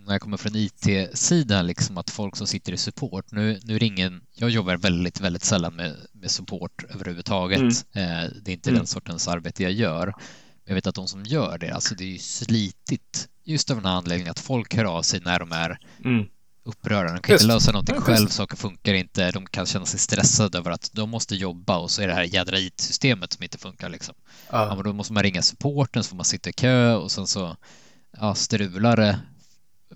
när 0.07 0.13
jag 0.13 0.21
kommer 0.21 0.37
från 0.37 0.55
IT-sidan, 0.55 1.67
liksom 1.67 1.97
att 1.97 2.09
folk 2.09 2.35
som 2.35 2.47
sitter 2.47 2.73
i 2.73 2.77
support, 2.77 3.31
nu, 3.31 3.59
nu 3.63 3.77
ringer, 3.77 4.19
jag 4.33 4.49
jobbar 4.49 4.77
väldigt, 4.77 5.19
väldigt 5.19 5.43
sällan 5.43 5.75
med, 5.75 5.95
med 6.11 6.31
support 6.31 6.83
överhuvudtaget. 6.89 7.59
Mm. 7.59 7.71
Eh, 7.93 8.31
det 8.41 8.51
är 8.51 8.53
inte 8.53 8.69
mm. 8.69 8.79
den 8.79 8.87
sortens 8.87 9.27
arbete 9.27 9.63
jag 9.63 9.71
gör. 9.71 10.13
Jag 10.65 10.75
vet 10.75 10.87
att 10.87 10.95
de 10.95 11.07
som 11.07 11.23
gör 11.23 11.57
det, 11.57 11.71
alltså 11.71 11.95
det 11.95 12.03
är 12.03 12.07
ju 12.07 12.17
slitigt 12.17 13.29
just 13.43 13.71
av 13.71 13.77
den 13.77 13.85
här 13.85 13.97
anledningen 13.97 14.31
att 14.31 14.39
folk 14.39 14.75
hör 14.75 14.85
av 14.85 15.01
sig 15.01 15.19
när 15.19 15.39
de 15.39 15.51
är 15.51 15.79
mm. 16.05 16.25
upprörda. 16.63 17.13
De 17.13 17.21
kan 17.21 17.33
just. 17.33 17.43
inte 17.43 17.53
lösa 17.53 17.71
någonting 17.71 17.95
ja, 17.95 18.01
själv, 18.01 18.27
saker 18.27 18.57
funkar 18.57 18.93
inte, 18.93 19.31
de 19.31 19.45
kan 19.45 19.65
känna 19.65 19.85
sig 19.85 19.99
stressade 19.99 20.57
över 20.57 20.71
att 20.71 20.89
de 20.93 21.09
måste 21.09 21.35
jobba 21.35 21.77
och 21.77 21.91
så 21.91 22.01
är 22.01 22.07
det 22.07 22.13
här 22.13 22.23
jädra 22.23 22.59
IT-systemet 22.59 23.33
som 23.33 23.43
inte 23.43 23.57
funkar 23.57 23.89
liksom. 23.89 24.15
Ja. 24.49 24.65
ja. 24.65 24.75
men 24.75 24.83
då 24.83 24.93
måste 24.93 25.13
man 25.13 25.23
ringa 25.23 25.41
supporten 25.41 26.03
så 26.03 26.09
får 26.09 26.15
man 26.15 26.25
sitta 26.25 26.49
i 26.49 26.53
kö 26.53 26.95
och 26.95 27.11
sen 27.11 27.27
så 27.27 27.55
ja, 28.19 28.35
strular 28.35 28.95
det 28.95 29.19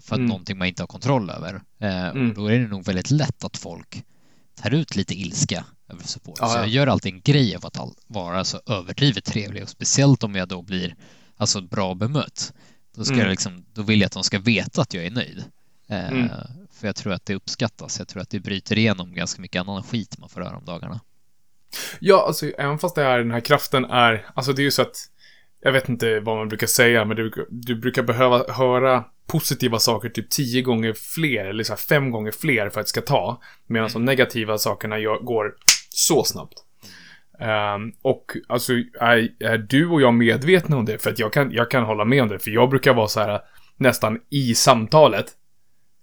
för 0.04 0.16
att 0.16 0.20
Mm. 0.20 0.30
någonting 0.30 0.58
man 0.58 0.68
inte 0.68 0.82
har 0.84 0.88
kontroll 0.88 1.30
över. 1.30 1.62
Eh, 1.80 2.08
Mm. 2.08 2.30
och 2.30 2.36
då 2.36 2.48
är 2.48 2.60
det 2.60 2.68
nog 2.68 2.86
väldigt 2.86 3.12
lätt 3.12 3.44
att 3.44 3.58
folk 3.58 4.04
tar 4.62 4.74
ut 4.74 4.96
lite 4.96 5.14
ilska 5.14 5.66
över 5.90 6.04
support. 6.04 6.38
Ja, 6.42 6.48
Så 6.48 6.58
ja. 6.58 6.60
jag 6.60 6.70
gör 6.70 6.88
alltid 6.88 7.14
en 7.14 7.22
grej 7.22 7.56
av 7.56 7.66
att 7.66 7.78
vara 8.08 8.44
så 8.44 8.60
överdrivet 8.66 9.26
trevlig 9.26 9.64
och 9.64 9.70
speciellt 9.70 10.24
om 10.24 10.36
jag 10.36 10.48
då 10.48 10.62
blir 10.62 10.96
alltså 11.38 11.62
bra 11.62 11.94
bemött. 11.96 12.54
Då, 12.96 13.04
ska 13.04 13.14
Mm. 13.14 13.26
jag 13.26 13.32
liksom, 13.32 13.66
då 13.74 13.82
vill 13.82 14.02
jag 14.02 14.06
att 14.06 14.12
de 14.12 14.24
ska 14.24 14.40
veta 14.40 14.82
att 14.82 14.94
jag 14.94 15.06
är 15.06 15.12
nöjd. 15.12 15.44
Eh, 15.88 16.08
Mm. 16.12 16.30
För 16.74 16.88
jag 16.88 16.96
tror 16.96 17.14
att 17.14 17.26
det 17.26 17.36
uppskattas. 17.36 18.00
Jag 18.00 18.08
tror 18.08 18.22
att 18.22 18.30
det 18.30 18.40
bryter 18.40 18.78
igenom 18.78 19.14
ganska 19.14 19.42
mycket 19.42 19.60
annan 19.60 19.84
skit 19.84 20.18
man 20.20 20.30
får 20.30 20.42
höra 20.42 20.58
om 20.58 20.66
dagarna. 20.66 21.00
Ja, 22.00 22.26
alltså 22.28 22.46
även 22.46 22.80
fast 22.80 22.96
det 22.96 23.04
är 23.04 23.18
den 23.20 23.32
här 23.32 23.40
kraften 23.40 23.86
är, 23.86 24.26
alltså 24.34 24.54
det 24.54 24.62
är 24.62 24.64
ju 24.64 24.72
så 24.72 24.82
att, 24.82 24.98
jag 25.62 25.72
vet 25.72 25.90
inte 25.90 26.20
vad 26.20 26.38
man 26.38 26.48
brukar 26.50 26.68
säga, 26.68 27.06
men 27.06 27.18
du, 27.18 27.48
du 27.50 27.76
brukar 27.76 28.04
behöva 28.04 28.54
höra 28.54 29.04
positiva 29.28 29.80
saker 29.80 30.10
typ 30.10 30.30
tio 30.30 30.62
gånger 30.62 30.94
fler, 30.94 31.46
eller 31.46 31.64
så 31.64 31.72
här 31.74 31.78
fem 31.78 32.12
gånger 32.12 32.32
fler 32.32 32.70
för 32.70 32.80
att 32.80 32.86
det 32.86 32.90
ska 32.90 33.02
ta. 33.02 33.42
Medan 33.68 33.90
de 33.94 34.06
negativa 34.06 34.58
sakerna 34.58 35.00
gör, 35.00 35.20
går 35.20 35.54
så 35.90 36.24
snabbt. 36.24 36.54
Um, 37.40 37.94
och 38.02 38.26
alltså, 38.48 38.74
är, 39.00 39.30
är 39.40 39.58
du 39.58 39.88
och 39.88 40.02
jag 40.02 40.14
medvetna 40.14 40.78
om 40.78 40.86
det? 40.86 40.98
För 40.98 41.10
att 41.10 41.20
jag 41.20 41.34
kan, 41.34 41.52
jag 41.52 41.72
kan 41.72 41.84
hålla 41.84 42.06
med 42.06 42.22
om 42.22 42.30
det, 42.30 42.40
för 42.40 42.52
jag 42.52 42.70
brukar 42.70 42.94
vara 42.94 43.08
så 43.08 43.20
här 43.20 43.42
nästan 43.78 44.20
i 44.30 44.56
samtalet. 44.56 45.26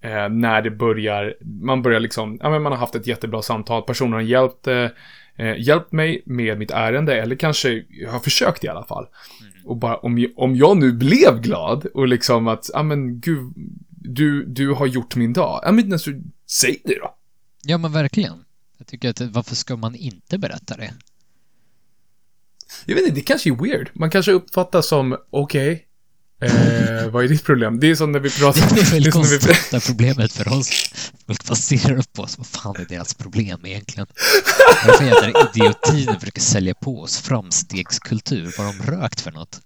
Eh, 0.02 0.28
när 0.28 0.62
det 0.62 0.70
börjar, 0.70 1.34
man 1.62 1.82
börjar 1.82 2.00
liksom, 2.00 2.38
ja 2.42 2.50
men 2.50 2.62
man 2.62 2.72
har 2.72 2.78
haft 2.78 2.94
ett 2.94 3.06
jättebra 3.06 3.42
samtal, 3.42 3.82
personen 3.82 4.12
har 4.12 4.20
hjälpt, 4.20 4.66
eh, 4.66 4.86
eh, 5.38 5.54
hjälpt 5.58 5.92
mig 5.92 6.22
med 6.26 6.58
mitt 6.58 6.70
ärende, 6.70 7.22
eller 7.22 7.36
kanske 7.36 7.84
har 8.08 8.20
försökt 8.20 8.64
i 8.64 8.68
alla 8.68 8.84
fall. 8.84 9.06
Och 9.64 9.76
bara, 9.76 9.96
om, 9.96 10.18
jag- 10.18 10.32
om 10.36 10.56
jag 10.56 10.76
nu 10.76 10.92
blev 10.92 11.40
glad 11.40 11.86
och 11.86 12.08
liksom 12.08 12.48
att, 12.48 12.70
ja 12.72 12.82
men 12.82 13.20
gud, 13.20 13.52
du, 13.90 14.44
du 14.44 14.70
har 14.72 14.86
gjort 14.86 15.16
min 15.16 15.32
dag. 15.32 15.60
Ja 15.64 15.72
men 15.72 15.92
alltså, 15.92 16.10
säg 16.50 16.80
det 16.84 16.94
då. 16.98 17.14
Ja, 17.64 17.78
men 17.78 17.92
verkligen. 17.92 18.44
Jag 18.78 18.86
tycker 18.86 19.10
att 19.10 19.20
varför 19.20 19.54
ska 19.56 19.76
man 19.76 19.94
inte 19.94 20.38
berätta 20.38 20.76
det? 20.76 20.94
Jag 22.86 22.94
vet 22.94 23.02
inte, 23.04 23.14
det 23.14 23.20
kanske 23.20 23.50
är 23.50 23.54
weird. 23.62 23.90
Man 23.94 24.10
kanske 24.10 24.32
uppfattas 24.32 24.88
som, 24.88 25.16
okej, 25.30 25.87
eh, 26.40 27.10
vad 27.10 27.24
är 27.24 27.28
ditt 27.28 27.44
problem? 27.44 27.80
Det 27.80 27.90
är 27.90 27.94
som 27.94 28.12
när 28.12 28.20
vi 28.20 28.30
pratar... 28.30 28.74
Det 28.74 28.80
är 28.80 28.90
väl 28.90 29.02
det 29.02 29.08
är 29.08 29.72
när 29.72 29.80
vi, 29.80 29.86
problemet 29.86 30.32
för 30.32 30.52
oss. 30.58 30.90
Folk 31.26 31.44
baserar 31.44 32.04
på 32.12 32.22
oss. 32.22 32.38
Vad 32.38 32.46
fan 32.46 32.76
är 32.78 32.84
deras 32.84 33.14
problem 33.14 33.60
egentligen? 33.64 34.06
Vad 34.86 34.88
är 34.88 34.92
det 34.92 34.98
för 34.98 35.04
jävla 35.04 35.40
idioti 35.40 36.04
de 36.04 36.20
försöker 36.20 36.40
sälja 36.40 36.74
på 36.74 37.00
oss? 37.00 37.18
Framstegskultur. 37.18 38.54
Vad 38.58 38.66
har 38.66 38.74
de 38.74 38.90
rökt 38.90 39.20
för 39.20 39.32
något? 39.32 39.60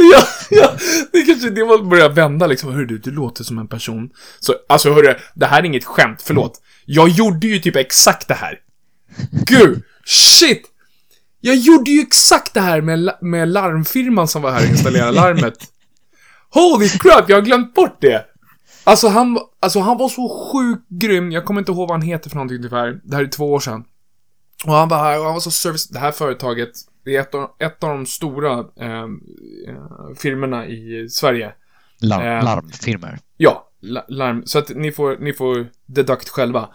ja, 0.00 0.26
ja, 0.50 0.76
det 1.12 1.18
är 1.18 1.26
kanske 1.26 1.50
det 1.50 1.64
man 1.64 1.88
börjar 1.88 2.08
vända 2.08 2.46
liksom. 2.46 2.72
Hörru 2.72 2.86
du, 2.86 2.98
du 2.98 3.10
låter 3.10 3.44
som 3.44 3.58
en 3.58 3.68
person. 3.68 4.10
Så, 4.40 4.54
alltså 4.68 4.92
hörru, 4.92 5.14
det 5.34 5.46
här 5.46 5.60
är 5.62 5.66
inget 5.66 5.84
skämt, 5.84 6.22
förlåt. 6.22 6.60
Jag 6.84 7.08
gjorde 7.08 7.46
ju 7.46 7.58
typ 7.58 7.76
exakt 7.76 8.28
det 8.28 8.34
här. 8.34 8.58
Gud, 9.46 9.82
shit! 10.04 10.62
Jag 11.40 11.56
gjorde 11.56 11.90
ju 11.90 12.00
exakt 12.00 12.54
det 12.54 12.60
här 12.60 12.80
med, 12.80 13.14
med 13.20 13.48
larmfirman 13.48 14.28
som 14.28 14.42
var 14.42 14.50
här 14.50 14.62
och 14.62 14.70
installerade 14.70 15.12
larmet. 15.12 15.54
Holy 16.54 16.88
crap, 16.88 17.28
jag 17.28 17.36
har 17.36 17.42
glömt 17.42 17.74
bort 17.74 18.00
det! 18.00 18.26
Alltså 18.84 19.08
han, 19.08 19.38
alltså 19.60 19.80
han 19.80 19.98
var 19.98 20.08
så 20.08 20.28
sjukt 20.52 20.88
grym, 20.88 21.32
jag 21.32 21.44
kommer 21.44 21.60
inte 21.60 21.72
ihåg 21.72 21.88
vad 21.88 21.90
han 21.98 22.02
heter 22.02 22.30
för 22.30 22.36
någonting 22.36 22.56
ungefär. 22.58 23.00
Det 23.04 23.16
här 23.16 23.22
är 23.24 23.28
två 23.28 23.52
år 23.52 23.60
sedan. 23.60 23.84
Och 24.66 24.72
han 24.72 24.88
var 24.88 24.98
här 24.98 25.18
och 25.18 25.24
han 25.24 25.32
var 25.34 25.40
så 25.40 25.50
service, 25.50 25.88
det 25.88 25.98
här 25.98 26.12
företaget, 26.12 26.70
det 27.04 27.16
är 27.16 27.20
ett 27.20 27.34
av, 27.34 27.50
ett 27.58 27.84
av 27.84 27.90
de 27.90 28.06
stora 28.06 28.52
eh, 28.80 29.02
eh, 29.68 30.14
firmorna 30.18 30.66
i 30.66 31.08
Sverige. 31.10 31.52
Larm, 32.00 32.22
Eh. 32.38 32.44
larmfirmor. 32.44 33.18
Ja, 33.36 33.68
la- 33.80 34.04
larm. 34.08 34.42
Så 34.46 34.58
att 34.58 34.68
ni 34.68 34.92
får, 34.92 35.16
ni 35.20 35.32
får 35.32 35.66
deduct 35.86 36.28
själva. 36.28 36.68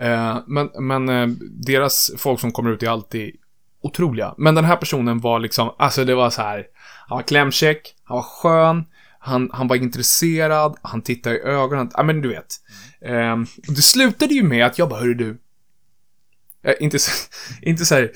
Eh, 0.00 0.38
men 0.46 0.70
men 0.78 1.08
eh, 1.08 1.26
deras 1.50 2.10
folk 2.18 2.40
som 2.40 2.52
kommer 2.52 2.70
ut 2.70 2.82
är 2.82 2.88
alltid 2.88 3.36
otroliga. 3.82 4.34
Men 4.38 4.54
den 4.54 4.64
här 4.64 4.76
personen 4.76 5.20
var 5.20 5.38
liksom, 5.38 5.70
alltså 5.78 6.04
det 6.04 6.14
var 6.14 6.30
så 6.30 6.42
här. 6.42 6.64
Han 7.08 7.16
var 7.18 7.22
klämkäck, 7.22 7.94
han 8.04 8.14
var 8.16 8.22
skön, 8.22 8.84
han, 9.24 9.50
han 9.52 9.68
var 9.68 9.76
intresserad, 9.76 10.76
han 10.82 11.02
tittade 11.02 11.36
i 11.36 11.40
ögonen. 11.40 11.90
Ja, 11.94 12.02
men 12.02 12.22
du 12.22 12.28
vet. 12.28 12.46
Eh, 13.00 13.32
och 13.68 13.74
det 13.74 13.82
slutade 13.82 14.34
ju 14.34 14.42
med 14.42 14.66
att 14.66 14.78
jag 14.78 14.88
bara, 14.88 15.00
hörru 15.00 15.14
du. 15.14 15.38
Eh, 16.64 16.74
inte 16.80 16.98
så, 16.98 17.10
inte 17.62 17.84
så 17.84 17.94
här, 17.94 18.12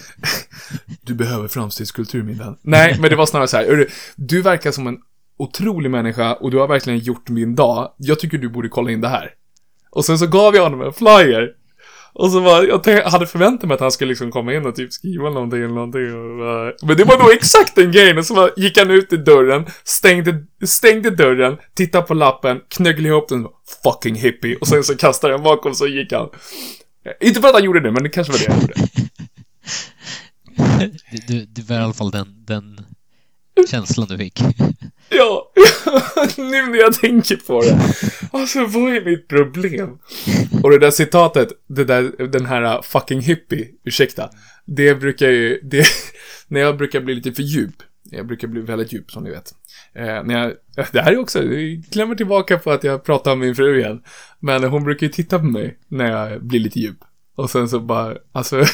du 1.03 1.15
behöver 1.15 1.49
framstegskultur 1.49 2.23
min 2.23 2.39
vän. 2.39 2.57
Nej, 2.63 2.97
men 3.01 3.11
det 3.11 3.17
var 3.17 3.27
snarare 3.27 3.49
så 3.49 3.57
här, 3.57 3.65
hörru, 3.65 3.89
du 4.17 4.43
verkar 4.43 4.73
som 4.73 4.87
en 4.87 4.99
otrolig 5.39 5.91
människa 5.91 6.35
och 6.35 6.51
du 6.51 6.59
har 6.59 6.69
verkligen 6.69 6.99
gjort 6.99 7.29
min 7.29 7.55
dag. 7.55 7.95
Jag 7.97 8.21
tycker 8.21 8.39
du 8.39 8.49
borde 8.49 8.69
kolla 8.69 8.91
in 8.91 9.01
det 9.01 9.09
här. 9.09 9.31
Och 9.91 10.05
sen 10.05 10.19
så 10.19 10.27
gav 10.27 10.55
jag 10.55 10.63
honom 10.63 10.83
en 10.83 10.93
flyer. 10.93 11.51
Och 12.19 12.31
så 12.31 12.41
var, 12.41 12.63
jag 12.87 13.03
hade 13.11 13.27
förväntat 13.27 13.69
mig 13.69 13.75
att 13.75 13.81
han 13.81 13.93
skulle 13.93 14.09
liksom 14.09 14.31
komma 14.31 14.55
in 14.55 14.67
och 14.67 14.75
typ 14.75 14.93
skriva 14.93 15.31
någonting 15.31 15.59
eller 15.59 15.75
någonting. 15.75 16.03
Och, 16.15 16.39
bara- 16.39 16.73
men 16.83 16.97
det 16.97 17.05
var 17.05 17.19
då 17.19 17.31
exakt 17.33 17.75
den 17.75 17.93
grejen. 17.93 18.19
Och 18.19 18.27
så 18.27 18.35
var, 18.35 18.51
gick 18.57 18.79
han 18.79 18.91
ut 18.91 19.13
i 19.13 19.17
dörren, 19.17 19.67
stängde, 19.85 20.45
stängde 20.67 21.11
dörren, 21.11 21.57
tittade 21.75 22.07
på 22.07 22.15
lappen, 22.15 22.61
knögglade 22.69 23.09
ihop 23.09 23.29
den 23.29 23.45
och 23.45 23.53
bara, 23.53 23.93
fucking 23.93 24.15
hippie. 24.15 24.57
Och 24.61 24.69
sen 24.69 24.85
så 24.85 24.97
kastade 24.97 25.35
han 25.35 25.43
bakom 25.43 25.75
så 25.75 25.87
gick 25.87 26.13
han. 26.13 26.29
Inte 27.21 27.41
för 27.41 27.49
att 27.49 27.55
han 27.55 27.65
gjorde 27.65 27.81
det, 27.81 27.91
men 27.93 28.03
det 28.03 28.09
kanske 28.09 28.33
var 28.33 28.39
det 28.41 28.53
han 28.53 28.61
gjorde. 28.61 28.75
Du, 31.11 31.19
du, 31.29 31.47
du 31.47 31.63
var 31.63 31.77
i 31.77 31.79
alla 31.79 31.93
fall 31.93 32.11
den, 32.11 32.45
den 32.45 32.81
känslan 33.71 34.07
du 34.09 34.19
fick. 34.19 34.41
Ja, 35.09 35.53
nu 36.37 36.67
när 36.67 36.79
jag 36.79 36.95
tänker 36.95 37.37
på 37.37 37.61
det. 37.61 37.79
Alltså, 38.33 38.67
vad 38.67 38.93
är 38.93 39.05
mitt 39.05 39.29
problem? 39.29 39.99
Och 40.63 40.71
det 40.71 40.79
där 40.79 40.91
citatet, 40.91 41.49
det 41.67 41.85
där, 41.85 42.27
den 42.27 42.47
här 42.47 42.63
äh, 42.63 42.83
fucking 42.83 43.21
hippie, 43.21 43.69
ursäkta. 43.85 44.31
Det 44.65 44.95
brukar 44.95 45.29
ju, 45.29 45.61
det, 45.63 45.87
när 46.49 46.61
jag 46.61 46.77
brukar 46.77 47.01
bli 47.01 47.15
lite 47.15 47.33
för 47.33 47.43
djup. 47.43 47.75
Jag 48.11 48.27
brukar 48.27 48.49
bli 48.49 48.61
väldigt 48.61 48.93
djup, 48.93 49.11
som 49.11 49.25
ni 49.25 49.31
vet. 49.31 49.55
Eh, 49.95 50.25
när 50.25 50.39
jag, 50.39 50.53
det 50.93 51.01
här 51.01 51.13
är 51.13 51.19
också, 51.19 51.43
jag 51.43 51.85
klämmer 51.93 52.15
tillbaka 52.15 52.59
på 52.59 52.71
att 52.71 52.85
jag 52.85 53.05
pratar 53.05 53.33
om 53.33 53.39
min 53.39 53.55
fru 53.55 53.81
igen. 53.81 54.03
Men 54.41 54.65
hon 54.65 54.85
brukar 54.85 55.07
ju 55.07 55.13
titta 55.13 55.39
på 55.39 55.45
mig 55.45 55.79
när 55.89 56.11
jag 56.11 56.45
blir 56.45 56.61
lite 56.61 56.81
djup. 56.81 56.99
Och 57.37 57.51
sen 57.51 57.69
så 57.69 57.81
bara, 57.81 58.17
alltså, 58.33 58.65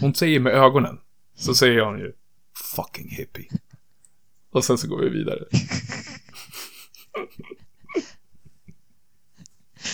hon 0.00 0.14
säger 0.14 0.40
med 0.40 0.52
ögonen. 0.52 0.98
Så 1.36 1.54
säger 1.54 1.80
hon 1.80 1.98
ju, 1.98 2.12
fucking 2.76 3.08
hippie. 3.10 3.48
Och 4.50 4.64
sen 4.64 4.78
så 4.78 4.88
går 4.88 4.98
vi 5.02 5.08
vidare. 5.10 5.38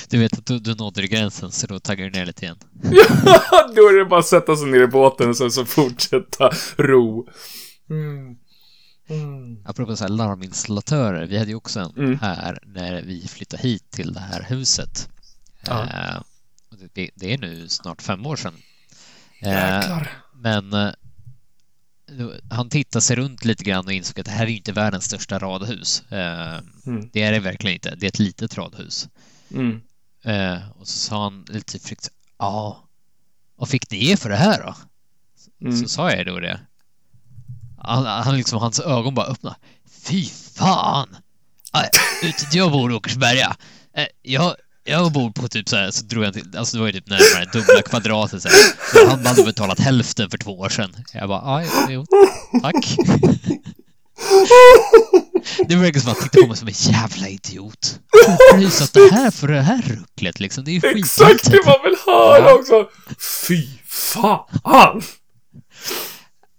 Du 0.09 0.19
vet 0.19 0.39
att 0.39 0.47
du, 0.47 0.59
du 0.59 0.75
nådde 0.75 1.07
gränsen 1.07 1.53
så 1.53 1.67
då 1.67 1.81
taggar 1.81 2.05
du 2.05 2.11
ner 2.11 2.27
lite 2.27 2.45
igen. 2.45 2.59
Ja, 2.83 3.71
då 3.77 3.89
är 3.89 3.99
det 3.99 4.05
bara 4.05 4.21
att 4.21 4.27
sätta 4.27 4.57
sig 4.57 4.67
ner 4.67 4.81
i 4.83 4.87
båten 4.87 5.29
och 5.29 5.37
sen 5.37 5.51
så 5.51 5.65
fortsätta 5.65 6.51
ro. 6.77 7.29
Mm. 7.91 8.37
Mm. 9.09 9.63
Apropå 9.65 9.97
så 9.97 10.05
här 10.05 10.09
larminstallatörer, 10.09 11.27
vi 11.27 11.39
hade 11.39 11.51
ju 11.51 11.57
också 11.57 11.81
en 11.81 11.91
Mm. 11.97 12.19
här 12.19 12.59
när 12.67 13.03
vi 13.03 13.29
flyttade 13.29 13.63
hit 13.63 13.91
till 13.91 14.13
det 14.13 14.21
här 14.21 14.43
huset. 14.49 15.09
Ja. 15.67 15.83
Eh, 15.83 16.21
det, 16.95 17.11
det 17.15 17.33
är 17.35 17.39
nu 17.39 17.69
snart 17.69 18.03
fem 18.03 18.27
år 18.27 18.37
sedan. 18.37 18.55
Eh, 19.43 19.49
Jäklar. 19.51 20.13
men 20.35 20.73
eh, 20.73 20.91
han 22.51 22.69
tittade 22.69 23.03
sig 23.03 23.17
runt 23.17 23.45
lite 23.45 23.65
grann 23.65 23.87
och 23.87 23.93
insåg 23.93 24.21
att 24.21 24.27
det 24.27 24.33
här 24.33 24.45
är 24.47 24.51
ju 24.51 24.57
inte 24.57 24.73
världens 24.73 25.05
största 25.05 25.39
radhus. 25.39 26.03
Eh, 26.13 26.59
Mm. 26.87 27.11
det 27.13 27.23
är 27.23 27.33
det 27.33 27.41
verkligen 27.41 27.75
inte. 27.75 27.95
Det 27.95 28.07
är 28.07 28.09
ett 28.09 28.19
litet 28.19 28.59
radhus. 28.59 29.09
Mm. 29.51 29.81
Eh, 30.25 30.71
och 30.71 30.89
så 30.89 30.99
sa 30.99 31.23
han 31.23 31.45
lite 31.49 31.79
frykt, 31.79 32.11
ja, 32.39 32.85
vad 33.57 33.69
fick 33.69 33.91
ni 33.91 34.05
ge 34.05 34.17
för 34.17 34.29
det 34.31 34.37
här 34.37 34.63
då? 34.63 34.75
Mm. 35.67 35.77
Så 35.83 35.89
sa 35.89 36.11
jag 36.11 36.27
då 36.27 36.41
det. 36.41 36.61
Han, 37.79 38.07
han 38.07 38.37
liksom, 38.37 38.59
hans 38.59 38.81
ögon 38.81 39.15
bara 39.15 39.27
öppnade. 39.27 39.57
Fy 39.91 40.25
fan! 40.27 41.17
Äh, 41.75 42.29
Ute 42.29 42.47
där 42.51 42.59
jag 42.59 42.73
bor 42.73 42.93
i 42.93 42.95
Åkersberga. 42.95 43.57
Eh, 43.97 44.07
Jag, 44.23 44.57
jag 44.85 45.13
bor 45.13 45.31
på 45.31 45.49
typ 45.49 45.69
så 45.69 45.77
här, 45.77 45.91
så 45.91 46.05
drog 46.05 46.25
jag 46.25 46.35
till, 46.35 46.57
alltså 46.57 46.77
det 46.77 46.81
var 46.81 46.87
ju 46.87 46.93
typ 46.93 47.09
närmare 47.09 47.45
dubbla 47.53 47.83
kvadratet 47.83 48.43
så 48.43 48.49
här. 48.49 48.57
Så 48.93 49.09
han 49.11 49.27
hade 49.27 49.45
betalat 49.45 49.81
hälften 49.81 50.31
för 50.31 50.39
två 50.39 50.59
år 50.59 50.69
sedan. 50.69 50.97
Jag 51.13 51.29
bara, 51.29 51.63
ja, 51.63 51.69
jo, 51.91 52.07
tack. 52.63 52.97
Det 55.69 55.77
verkar 55.77 56.01
som 56.01 56.11
att 56.13 56.19
han 56.21 56.29
tittade 56.29 56.43
på 56.43 56.49
mig 56.49 56.57
som 56.57 56.69
en 56.69 56.75
jävla 56.93 57.29
idiot. 57.29 58.01
Varför 58.27 58.53
har 58.55 58.61
du 58.61 58.71
satt 58.71 58.93
det 58.93 59.11
här 59.13 59.31
för 59.31 59.49
det 59.49 59.61
här 59.63 59.83
rucklet 59.83 60.41
liksom? 60.41 60.65
Det 60.65 60.71
är 60.71 60.73
ju 60.95 60.99
Exakt 60.99 61.51
det 61.51 61.61
man 61.67 61.75
vill 61.85 61.97
höra 62.07 62.39
Ja. 62.39 62.55
också. 62.55 62.89
Fy 63.49 63.67
fan! 63.87 65.03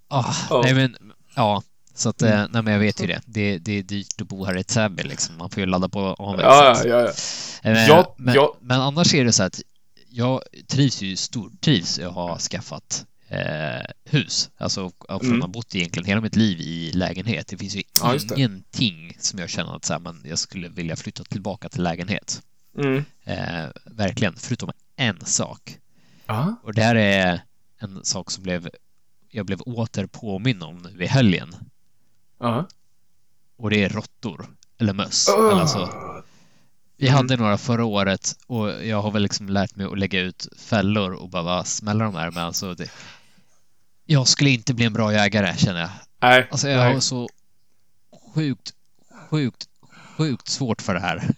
Ah, 0.09 0.33
Ja. 0.49 0.61
Nej 0.63 0.73
men, 0.73 0.95
ja. 1.35 1.63
Så 1.97 2.09
att, 2.09 2.21
eh, 2.21 2.45
nej 2.51 2.61
men 2.63 2.73
jag 2.73 2.79
vet 2.79 3.01
ju 3.03 3.07
det. 3.07 3.21
det. 3.25 3.57
Det 3.57 3.71
är 3.71 3.83
dyrt 3.83 4.21
att 4.21 4.27
bo 4.27 4.45
här 4.45 4.57
i 4.57 4.63
Täby 4.63 5.03
liksom. 5.03 5.37
Man 5.37 5.49
får 5.49 5.59
ju 5.59 5.65
ladda 5.65 5.89
på 5.89 5.99
omvänt 6.13 6.41
Ja, 6.41 6.81
ja, 6.85 6.99
ja. 7.63 7.71
Eh, 7.71 7.87
Jag- 7.87 8.13
men, 8.17 8.35
jag- 8.35 8.55
men 8.61 8.81
annars 8.81 9.13
är 9.13 9.25
det 9.25 9.33
så 9.33 9.43
att 9.43 9.61
jag 10.09 10.41
trivs 10.67 11.01
ju 11.01 11.15
stortrivs 11.15 11.99
att 11.99 12.13
ha 12.13 12.39
skaffat 12.39 13.05
eh, 13.29 13.85
hus. 14.05 14.49
Alltså 14.57 14.91
från 15.07 15.19
Mm. 15.21 15.35
att 15.35 15.41
ha 15.41 15.47
bott 15.47 15.75
egentligen 15.75 16.05
hela 16.07 16.21
mitt 16.21 16.35
liv 16.35 16.59
i 16.59 16.91
lägenhet. 16.93 17.47
Det 17.47 17.57
finns 17.57 17.75
ju 17.75 17.83
Ja, 18.01 18.17
ingenting 18.35 19.17
som 19.19 19.39
jag 19.39 19.49
känner 19.49 19.75
att 19.75 19.85
så 19.85 19.93
här, 19.93 19.99
men 19.99 20.21
jag 20.25 20.39
skulle 20.39 20.69
vilja 20.69 20.95
flytta 20.95 21.23
tillbaka 21.23 21.69
till 21.69 21.83
lägenhet. 21.83 22.41
Mm. 22.77 23.05
Eh, 23.23 23.65
verkligen, 23.85 24.35
förutom 24.37 24.71
en 24.95 25.25
sak. 25.25 25.77
Ja. 26.25 26.55
Och 26.63 26.73
det 26.73 26.81
här 26.83 26.95
är 26.95 27.41
en 27.79 28.05
sak 28.05 28.31
som 28.31 28.43
blev, 28.43 28.69
jag 29.31 29.45
blev 29.45 29.61
åter 29.61 30.05
påminn 30.05 30.61
om 30.61 30.77
nu 30.93 31.03
i 31.03 31.07
helgen. 31.07 31.55
Ja. 32.39 32.67
Och 33.57 33.69
det 33.69 33.83
är 33.83 33.89
råttor. 33.89 34.45
Eller 34.77 34.93
möss. 34.93 35.27
Eller 35.27 35.59
alltså, 35.61 35.89
vi 36.97 37.07
Mm. 37.07 37.17
hade 37.17 37.37
några 37.37 37.57
förra 37.57 37.85
året 37.85 38.35
och 38.47 38.85
jag 38.85 39.01
har 39.01 39.11
väl 39.11 39.21
liksom 39.21 39.49
lärt 39.49 39.75
mig 39.75 39.85
att 39.85 39.99
lägga 39.99 40.19
ut 40.21 40.47
fällor 40.57 41.11
och 41.13 41.29
bara, 41.29 41.43
bara 41.43 41.63
smälla 41.63 42.03
dem 42.05 42.15
här. 42.15 42.31
Men 42.31 42.43
alltså, 42.43 42.73
det, 42.73 42.89
jag 44.05 44.27
skulle 44.27 44.49
inte 44.49 44.73
bli 44.73 44.85
en 44.85 44.93
bra 44.93 45.13
jägare 45.13 45.57
känner 45.57 45.79
jag. 45.81 45.89
Nej. 46.21 46.47
Alltså 46.51 46.69
jag 46.69 46.83
nej. 46.85 46.93
har 46.93 46.99
så 46.99 47.29
sjukt, 48.35 48.73
sjukt, 49.29 49.65
sjukt 50.17 50.47
svårt 50.47 50.81
för 50.81 50.93
det 50.93 50.99
här. 50.99 51.29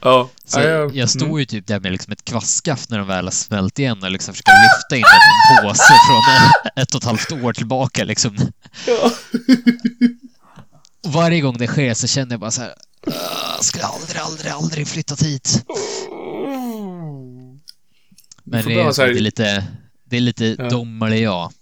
Ja. 0.00 0.28
Så 0.44 0.60
Ja, 0.60 0.64
ja. 0.68 0.90
jag 0.94 1.10
står 1.10 1.26
Mm. 1.26 1.38
ju 1.38 1.44
typ 1.44 1.66
där 1.66 1.80
med 1.80 1.92
liksom 1.92 2.12
ett 2.12 2.24
kvastskaft 2.24 2.90
när 2.90 2.98
de 2.98 3.06
väl 3.06 3.24
har 3.24 3.30
smält 3.32 3.78
igen 3.78 4.02
och 4.02 4.10
liksom 4.10 4.34
försöker 4.34 4.52
lyfta 4.52 4.96
in 4.96 5.04
en 5.04 5.68
påse 5.68 5.82
från 6.08 6.22
ett 6.82 6.94
och 6.94 7.00
ett 7.00 7.04
halvt 7.04 7.32
år 7.32 7.52
tillbaka 7.52 8.04
liksom. 8.04 8.36
Ja. 8.86 9.10
Och 11.06 11.12
varje 11.12 11.40
gång 11.40 11.56
det 11.58 11.66
sker 11.66 11.94
så 11.94 12.06
känner 12.06 12.30
jag 12.32 12.40
bara 12.40 12.50
så 12.50 12.62
här. 12.62 12.74
"Åh, 13.06 13.12
Jag 13.56 13.64
skulle 13.64 13.84
aldrig, 13.84 14.20
aldrig, 14.20 14.52
aldrig 14.52 14.88
flyttat 14.88 15.22
hit. 15.22 15.64
Men 18.44 18.64
det 18.64 18.74
är, 18.74 18.96
det 19.12 19.18
är 19.18 19.20
lite, 19.20 19.64
det 20.04 20.16
är 20.16 20.20
lite 20.20 20.56
Ja. 20.58 20.68
dom 20.68 21.02
eller 21.02 21.16
jag. 21.16 21.52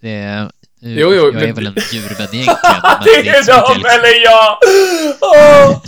Det 0.00 0.10
är, 0.10 0.50
Jo, 0.80 0.90
jo, 0.98 1.12
jag 1.12 1.28
är 1.28 1.32
men- 1.46 1.54
väl 1.54 1.66
en 1.66 1.74
djurvän 1.92 2.28
egentligen. 2.32 2.46
men 2.82 3.04
Det 3.24 3.28
är 3.28 3.42
så 3.42 3.52
att 3.52 3.56
jag 3.58 3.70
de 3.70 3.74
liksom- 3.74 3.90
eller 3.90 4.22
jag! 4.24 4.58
Åh! 5.20 5.82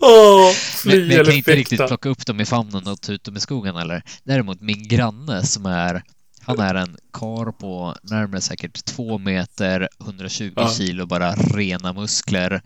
Åh! 0.00 0.44
Men, 0.46 0.54
Fly 0.92 1.06
men 1.08 1.16
jag 1.16 1.26
kan 1.26 1.34
inte 1.34 1.54
riktigt 1.56 1.86
plocka 1.86 2.08
upp 2.08 2.26
dem 2.26 2.40
i 2.40 2.44
famnen 2.44 2.86
och 2.86 3.00
ta 3.00 3.12
ut 3.12 3.24
dem 3.24 3.36
i 3.36 3.40
skogen 3.40 3.76
eller. 3.76 4.02
Däremot 4.24 4.60
min 4.60 4.88
granne 4.88 5.46
som 5.46 5.66
är, 5.66 6.02
han 6.46 6.60
är 6.60 6.74
en 6.74 6.96
kar 7.12 7.52
på 7.52 7.96
närmare 8.02 8.40
säkert 8.40 8.84
två 8.84 9.18
meter, 9.18 9.88
120 10.00 10.52
Ja. 10.56 10.68
kilo, 10.68 11.06
bara 11.06 11.32
rena 11.34 11.92
muskler, 11.92 12.62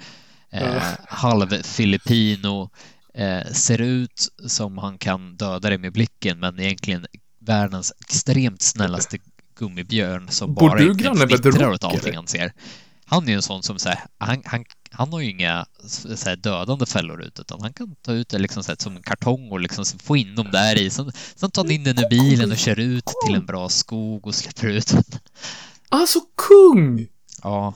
eh, 0.51 0.63
Ja. 0.75 0.81
halv 1.09 1.63
filippino, 1.63 2.71
eh, 3.15 3.47
ser 3.53 3.81
ut 3.81 4.29
som 4.47 4.79
han 4.79 4.99
kan 4.99 5.37
döda 5.37 5.69
dig 5.69 5.79
med 5.79 5.93
blicken 5.93 6.39
men 6.41 6.61
egentligen 6.61 7.07
världens 7.39 7.93
extremt 8.01 8.63
snällaste 8.63 9.19
gummibjörn 9.59 10.29
som 10.29 10.55
Bor 10.55 10.69
bara 10.69 10.79
du 10.79 10.95
granne 10.95 11.27
med 11.27 11.43
The 11.43 11.67
åt 11.67 11.85
allting 11.85 12.17
han 12.17 12.27
ser. 12.27 12.53
Han 13.09 13.25
är 13.25 13.29
ju 13.29 13.35
en 13.35 13.43
sån 13.43 13.63
som 13.63 13.79
säger, 13.79 14.01
han, 14.19 14.43
han, 14.45 14.65
han 14.91 15.13
har 15.13 15.21
ju 15.21 15.31
inga 15.31 15.67
så 15.89 16.29
här, 16.29 16.37
dödande 16.37 16.87
fällor 16.87 17.23
ut 17.23 17.41
utan 17.41 17.61
han 17.61 17.73
kan 17.73 17.95
ta 18.03 18.13
ut 18.13 18.29
det 18.29 18.39
liksom 18.39 18.63
så 18.63 18.71
här, 18.71 18.77
som 18.81 18.97
en 18.97 19.03
kartong 19.03 19.51
och 19.51 19.61
liksom 19.61 19.85
få 19.85 20.17
in 20.17 20.35
dem 20.35 20.51
där 20.53 20.79
i. 20.79 20.91
Sen, 20.91 21.13
sen 21.35 21.51
tar 21.51 21.63
han 21.63 21.71
in 21.71 21.85
den 21.85 21.99
i 21.99 22.09
bilen 22.11 22.51
och 22.51 22.57
kör 22.59 22.79
ut 22.81 23.05
till 23.27 23.35
en 23.35 23.47
bra 23.47 23.69
skog 23.69 24.27
och 24.27 24.35
släpper 24.35 24.69
ut 24.69 24.87
den. 24.87 25.05
Alltså 25.89 26.21
kung! 26.49 27.07
Ja. 27.43 27.75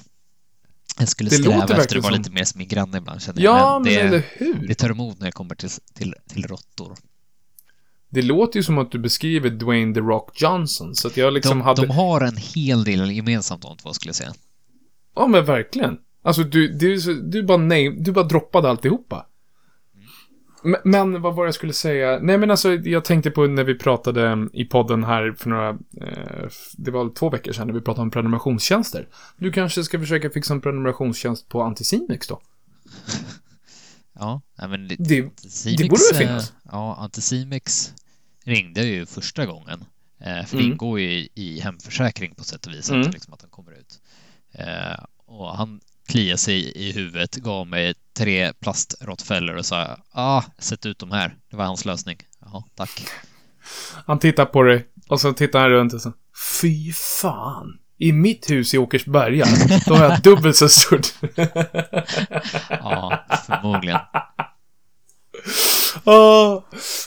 Jag 0.98 1.08
skulle 1.08 1.30
Det 1.30 1.36
sträva 1.36 1.62
efter 1.62 1.96
att 1.96 2.02
vara 2.02 2.12
som- 2.14 2.18
lite 2.22 2.30
mer 2.30 2.44
som 2.44 2.58
min 2.58 2.68
granne 2.68 2.98
ibland 2.98 3.22
känner 3.22 3.42
jag. 3.42 3.58
Ja, 3.58 3.78
men 3.78 3.88
det, 3.92 4.00
eller 4.00 4.22
hur? 4.32 4.66
det 4.68 4.74
tar 4.74 4.90
emot 4.90 5.18
när 5.20 5.26
jag 5.26 5.34
kommer 5.34 5.54
till, 5.54 5.70
till, 5.94 6.14
till 6.28 6.46
råttor. 6.46 6.96
Det 8.08 8.22
låter 8.22 8.56
ju 8.58 8.62
som 8.62 8.78
att 8.78 8.92
du 8.92 8.98
beskriver 8.98 9.50
Dwayne 9.50 9.94
The 9.94 10.00
Rock 10.00 10.42
Johnson, 10.42 10.96
så 10.96 11.08
att 11.08 11.16
jag 11.16 11.32
liksom 11.32 11.58
De, 11.58 11.64
hade... 11.64 11.82
de 11.86 11.90
har 11.90 12.20
en 12.20 12.36
hel 12.36 12.84
del 12.84 13.10
gemensamt 13.10 13.62
de 13.62 13.76
två 13.76 13.92
skulle 13.92 14.08
jag 14.08 14.16
säga. 14.16 14.32
Ja, 15.14 15.26
men 15.26 15.44
verkligen. 15.44 15.98
Alltså, 16.22 16.42
du, 16.42 16.68
du, 16.68 16.98
du 17.22 17.42
bara 17.42 17.58
nej, 17.58 17.90
du 17.90 18.12
bara 18.12 18.24
droppade 18.24 18.70
alltihopa. 18.70 19.26
Men, 20.62 20.80
men 20.84 21.22
vad 21.22 21.34
var 21.34 21.44
det 21.44 21.48
jag 21.48 21.54
skulle 21.54 21.72
säga? 21.72 22.18
Nej, 22.22 22.38
men 22.38 22.50
alltså, 22.50 22.74
jag 22.74 23.04
tänkte 23.04 23.30
på 23.30 23.46
när 23.46 23.64
vi 23.64 23.74
pratade 23.78 24.48
i 24.52 24.64
podden 24.64 25.04
här 25.04 25.32
för 25.38 25.50
några, 25.50 25.68
eh, 25.70 26.48
det 26.76 26.90
var 26.90 27.10
två 27.14 27.30
veckor 27.30 27.52
sedan, 27.52 27.66
när 27.66 27.74
vi 27.74 27.80
pratade 27.80 28.02
om 28.02 28.10
prenumerationstjänster. 28.10 29.08
Du 29.36 29.52
kanske 29.52 29.84
ska 29.84 29.98
försöka 29.98 30.30
fixa 30.30 30.54
en 30.54 30.60
prenumerationstjänst 30.60 31.48
på 31.48 31.62
Anticimex 31.62 32.28
då? 32.28 32.40
Ja, 34.14 34.40
men 34.56 34.88
det, 34.88 34.96
Det, 34.98 35.22
Anticimex, 35.22 35.82
det 35.82 35.88
borde 35.88 36.02
väl 36.12 36.22
eh, 36.22 36.28
finnas? 36.28 36.52
Ja, 36.72 36.96
Anticimex 36.98 37.92
ringde 38.44 38.82
ju 38.84 39.06
första 39.06 39.46
gången. 39.46 39.84
Eh, 40.20 40.44
för 40.46 40.56
det 40.56 40.62
Mm. 40.62 40.72
ingår 40.72 41.00
ju 41.00 41.28
i, 41.34 41.60
hemförsäkring 41.62 42.34
på 42.34 42.44
sätt 42.44 42.66
och 42.66 42.72
vis, 42.72 42.90
Mm. 42.90 43.10
liksom, 43.10 43.34
att 43.34 43.40
den 43.40 43.50
kommer 43.50 43.72
ut. 43.72 44.00
Och 45.30 45.56
han 45.56 45.80
kliade 46.08 46.38
sig 46.38 46.72
i 46.76 46.92
huvudet, 46.92 47.36
gav 47.36 47.66
mig 47.66 47.94
tre 48.16 48.52
plastrottfällor 48.52 49.56
och 49.56 49.66
sa 49.66 49.96
ah, 50.12 50.42
sätt 50.58 50.86
ut 50.86 50.98
dem 50.98 51.10
här. 51.10 51.36
Det 51.50 51.56
var 51.56 51.64
hans 51.64 51.84
lösning. 51.84 52.16
Jaha, 52.40 52.64
tack. 52.74 53.06
Han 54.06 54.18
tittar 54.18 54.44
på 54.44 54.62
dig 54.62 54.86
och 55.08 55.20
så 55.20 55.32
tittar 55.32 55.60
han 55.60 55.70
runt 55.70 55.94
och 55.94 56.00
så 56.00 56.12
Fy 56.60 56.92
fan! 56.92 57.78
I 57.98 58.12
mitt 58.12 58.50
hus 58.50 58.74
i 58.74 58.78
Åkersberga, 58.78 59.46
då 59.86 59.94
har 59.94 60.04
jag 60.04 60.22
dubbelt 60.22 60.56
så 60.56 60.68
stort. 60.68 61.06
Ja, 62.68 63.24
förmodligen. 63.46 64.00
Ah. 66.04 66.62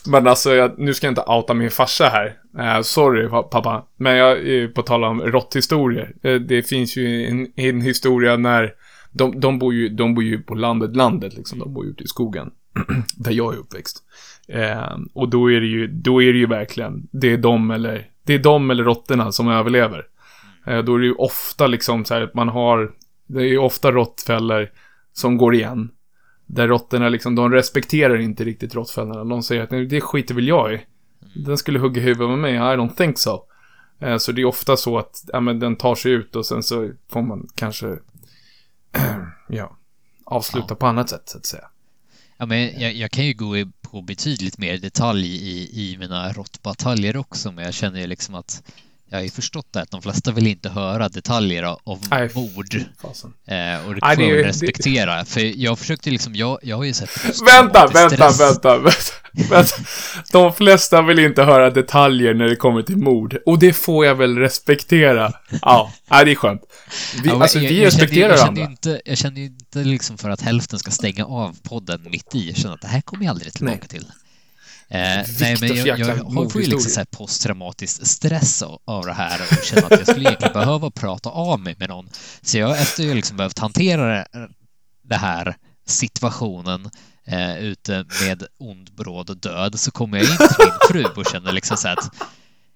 Men 0.08 0.28
alltså, 0.28 0.56
jag, 0.56 0.80
nu 0.80 0.94
ska 0.94 1.08
jag 1.08 1.12
inte 1.12 1.22
outa 1.22 1.54
min 1.54 1.72
farsa 1.72 2.06
här. 2.06 2.36
Uh, 2.60 2.82
sorry 2.82 3.28
pappa. 3.28 3.86
Men 3.98 4.16
jag, 4.16 4.58
eh, 4.58 4.68
på 4.68 4.82
tal 4.82 5.04
om 5.04 5.22
råtthistorier. 5.22 6.14
Eh, 6.24 6.36
det 6.36 6.64
finns 6.64 6.98
ju 6.98 7.28
en, 7.28 7.48
en 7.56 7.82
historia 7.82 8.38
när 8.38 8.74
de, 9.12 9.40
de, 9.40 9.60
bor 9.60 9.74
ju, 9.74 9.90
de 9.90 10.16
bor 10.16 10.24
ju 10.24 10.42
på 10.42 10.56
landet, 10.56 10.96
landet 10.96 11.34
liksom. 11.34 11.60
De 11.60 11.74
bor 11.74 11.86
ju 11.86 11.92
ute 11.92 12.04
i 12.04 12.08
skogen. 12.08 12.52
där 13.18 13.32
jag 13.32 13.54
är 13.54 13.58
uppväxt. 13.58 14.04
Eh, 14.48 14.98
och 15.14 15.30
då 15.30 15.52
är 15.52 15.62
det 15.62 15.68
ju, 15.68 15.88
då 15.88 16.22
är 16.22 16.34
det 16.34 16.40
ju 16.40 16.46
verkligen, 16.46 17.08
det 17.12 17.34
är 17.34 17.38
de 17.38 17.72
eller, 17.72 18.08
det 18.26 18.34
är 18.34 18.40
de 18.40 18.72
eller 18.72 18.84
råttorna 18.84 19.32
som 19.32 19.48
överlever. 19.48 20.06
Eh, 20.68 20.80
då 20.80 20.96
är 20.96 21.00
det 21.00 21.06
ju 21.06 21.14
ofta 21.14 21.68
liksom 21.68 22.06
så 22.06 22.14
här 22.14 22.22
att 22.22 22.34
man 22.34 22.50
har, 22.50 22.92
det 23.28 23.40
är 23.40 23.48
ju 23.48 23.58
ofta 23.58 23.92
råttfällor 23.92 24.70
som 25.14 25.38
går 25.38 25.56
igen. 25.56 25.90
Där 26.46 26.68
råttorna 26.68 27.10
liksom, 27.10 27.36
de 27.36 27.52
respekterar 27.52 28.18
inte 28.20 28.44
riktigt 28.44 28.76
råttfällorna. 28.76 29.24
De 29.24 29.44
säger 29.44 29.64
att 29.64 29.72
"Nej, 29.72 29.86
det 29.86 30.02
skiter 30.02 30.36
väl 30.36 30.48
jag 30.48 30.74
i. 30.74 30.82
Den 31.36 31.58
skulle 31.58 31.80
hugga 31.80 32.02
huvudet 32.02 32.30
med 32.30 32.40
mig, 32.40 32.54
I 32.54 32.58
don't 32.58 32.96
think 32.96 33.20
so. 33.20 33.44
Eh, 34.00 34.18
Så 34.18 34.32
det 34.32 34.42
är 34.42 34.46
ofta 34.46 34.78
så 34.78 34.98
att, 34.98 35.24
ja 35.28 35.40
men 35.40 35.60
den 35.60 35.76
tar 35.76 35.96
sig 35.96 36.12
ut 36.12 36.36
och 36.36 36.46
sen 36.46 36.64
så 36.64 36.92
får 37.10 37.22
man 37.22 37.48
kanske, 37.56 37.98
ja, 39.50 39.78
avsluta 40.26 40.68
Ja. 40.70 40.76
på 40.76 40.88
annat 40.88 41.10
sätt 41.10 41.30
så 41.30 41.38
att 41.38 41.46
säga. 41.46 41.64
Ja, 42.38 42.46
men 42.46 42.80
jag, 42.82 42.94
jag 42.94 43.12
kan 43.12 43.26
ju 43.26 43.34
gå 43.34 43.54
på 43.82 44.02
betydligt 44.02 44.58
mer 44.58 44.78
detalj 44.78 45.28
i, 45.28 45.70
i 45.94 45.98
mina 45.98 46.34
råttbataljer 46.34 47.18
också, 47.18 47.52
men 47.52 47.66
jag 47.66 47.74
känner 47.74 48.00
ju 48.00 48.08
liksom 48.08 48.36
att 48.36 48.64
jag 49.14 49.20
har 49.20 49.24
ju 49.24 49.30
förstått 49.30 49.68
det 49.72 49.82
att 49.82 49.92
de 49.92 50.02
flesta 50.02 50.32
vill 50.32 50.48
inte 50.48 50.70
höra 50.70 51.10
detaljer 51.10 51.64
av- 51.64 52.00
Nej. 52.12 52.30
mord. 52.36 52.76
Eh, 52.76 53.88
och 53.88 53.96
det 53.96 54.00
får 54.02 54.10
jag 54.10 54.18
väl 54.18 54.28
det- 54.28 54.44
respektera. 54.44 55.26
För 55.26 55.62
jag 55.62 55.80
försökte 55.80 56.10
liksom, 56.10 56.36
jag, 56.36 56.60
jag 56.64 56.78
har 56.78 56.84
ju 56.84 56.94
sett 56.94 57.10
Vänta, 57.48 57.88
vänta, 57.88 58.30
vänta, 58.30 58.78
vänta, 58.78 58.78
vänta. 59.50 59.76
De 60.32 60.54
flesta 60.54 61.02
vill 61.02 61.20
inte 61.20 61.44
höra 61.44 61.70
detaljer 61.70 62.34
när 62.34 62.46
det 62.46 62.56
kommer 62.56 62.82
till 62.82 62.98
mord. 62.98 63.38
Och 63.46 63.60
det 63.60 63.74
får 63.74 64.06
jag 64.06 64.16
väl 64.16 64.38
respektera. 64.38 65.32
Ja, 65.62 65.94
nej, 66.12 66.26
det 66.26 66.32
är 66.32 66.36
skönt. 66.36 66.62
Vi, 67.24 67.30
Ja, 67.30 67.42
alltså, 67.42 67.60
jag- 67.60 67.70
vi 67.70 67.78
jag 67.78 67.86
respekterar 67.88 68.30
jag 68.30 68.40
kände 68.40 68.62
varandra. 68.62 68.72
Inte, 68.92 69.02
jag 69.06 69.18
känner 69.18 69.38
ju 69.42 69.46
inte 69.46 69.84
liksom 69.84 70.18
för 70.18 70.30
att 70.30 70.42
hälften 70.42 70.80
ska 70.80 70.92
stänga 70.92 71.26
av 71.26 71.58
podden 71.64 72.08
mitt 72.10 72.36
i. 72.36 72.48
Jag 72.48 72.58
känner 72.58 72.74
att 72.76 72.82
det 72.82 72.88
här 72.88 73.02
kommer 73.02 73.26
jag 73.26 73.32
aldrig 73.32 73.54
tillbaka 73.54 73.78
Nej. 73.82 73.90
till. 73.90 74.06
Eh, 74.94 75.26
nej, 75.40 75.58
men 75.62 75.76
jag, 75.76 76.00
jag, 76.00 76.52
får 76.52 76.62
ju 76.62 76.68
liksom 76.68 76.92
så 76.92 77.00
här 77.00 77.06
posttraumatisk 77.06 78.08
stress 78.08 78.64
av, 78.86 79.06
det 79.06 79.14
här 79.14 79.42
och 79.42 79.66
känner 79.66 79.84
att 79.84 79.92
jag 79.92 80.08
skulle 80.08 80.30
egentligen 80.30 80.54
behöva 80.60 80.92
prata 80.92 81.30
av 81.30 81.60
mig 81.60 81.76
med 81.80 81.90
någon. 81.90 82.10
Så 82.42 82.58
jag, 82.58 82.82
efter 82.82 83.04
jag 83.04 83.16
liksom 83.16 83.38
behövt 83.38 83.60
hantera 83.60 84.26
det, 85.04 85.16
här 85.16 85.56
situationen 85.86 86.90
eh, 87.26 87.58
ute 87.58 88.06
med 88.22 88.44
ond, 88.58 88.94
bråd 88.96 89.30
och 89.30 89.38
död 89.38 89.80
så 89.80 89.92
kommer 89.92 90.18
jag 90.18 90.28
in 90.28 90.38
till 90.38 90.48
min 90.60 91.04
fru 91.06 91.22
och 91.22 91.26
känner 91.32 91.52
liksom 91.52 91.78
så 91.78 91.88
att 91.88 92.10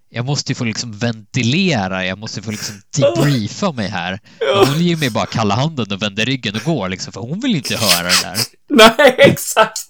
jag 0.09 0.25
måste 0.25 0.51
ju 0.51 0.55
få 0.55 0.63
liksom 0.63 0.97
ventilera, 0.97 2.05
jag 2.05 2.17
måste 2.17 2.41
få 2.41 2.51
liksom 2.51 2.81
debriefa 2.97 3.71
mig 3.71 3.87
här. 3.87 4.19
Och 4.59 4.67
hon 4.67 4.81
ger 4.81 4.95
mig 4.95 5.09
bara 5.09 5.25
kalla 5.25 5.55
handen 5.55 5.91
och 5.91 6.01
vänder 6.01 6.25
ryggen 6.25 6.55
och 6.55 6.63
går 6.63 6.89
liksom, 6.89 7.13
för 7.13 7.21
hon 7.21 7.39
vill 7.39 7.55
inte 7.55 7.77
höra 7.77 8.07
det 8.07 8.21
där. 8.23 8.37
Nej, 8.97 9.15
exakt. 9.17 9.89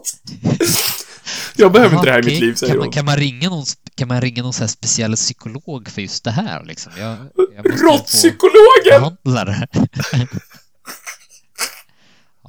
Jag 1.55 1.71
behöver 1.71 1.95
inte 1.95 2.05
det 2.05 2.11
här 2.11 2.19
i 2.19 2.21
Okej, 2.21 2.33
mitt 2.33 2.41
liv, 2.41 2.53
säger 2.53 2.73
kan 2.73 2.77
man, 2.77 2.85
hon. 2.85 2.93
kan 2.93 3.05
man 3.05 3.15
ringa 3.15 3.49
någon, 3.49 3.65
kan 3.95 4.07
man 4.07 4.21
ringa 4.21 4.43
någon 4.43 4.53
så 4.53 4.59
här 4.59 4.67
speciell 4.67 5.15
psykolog 5.15 5.89
för 5.89 6.01
just 6.01 6.23
det 6.23 6.31
här 6.31 6.63
liksom? 6.63 6.91
Jag, 6.97 7.17
jag 7.55 7.83
Råttpsykologen! 7.83 9.17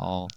Ja, 0.01 0.29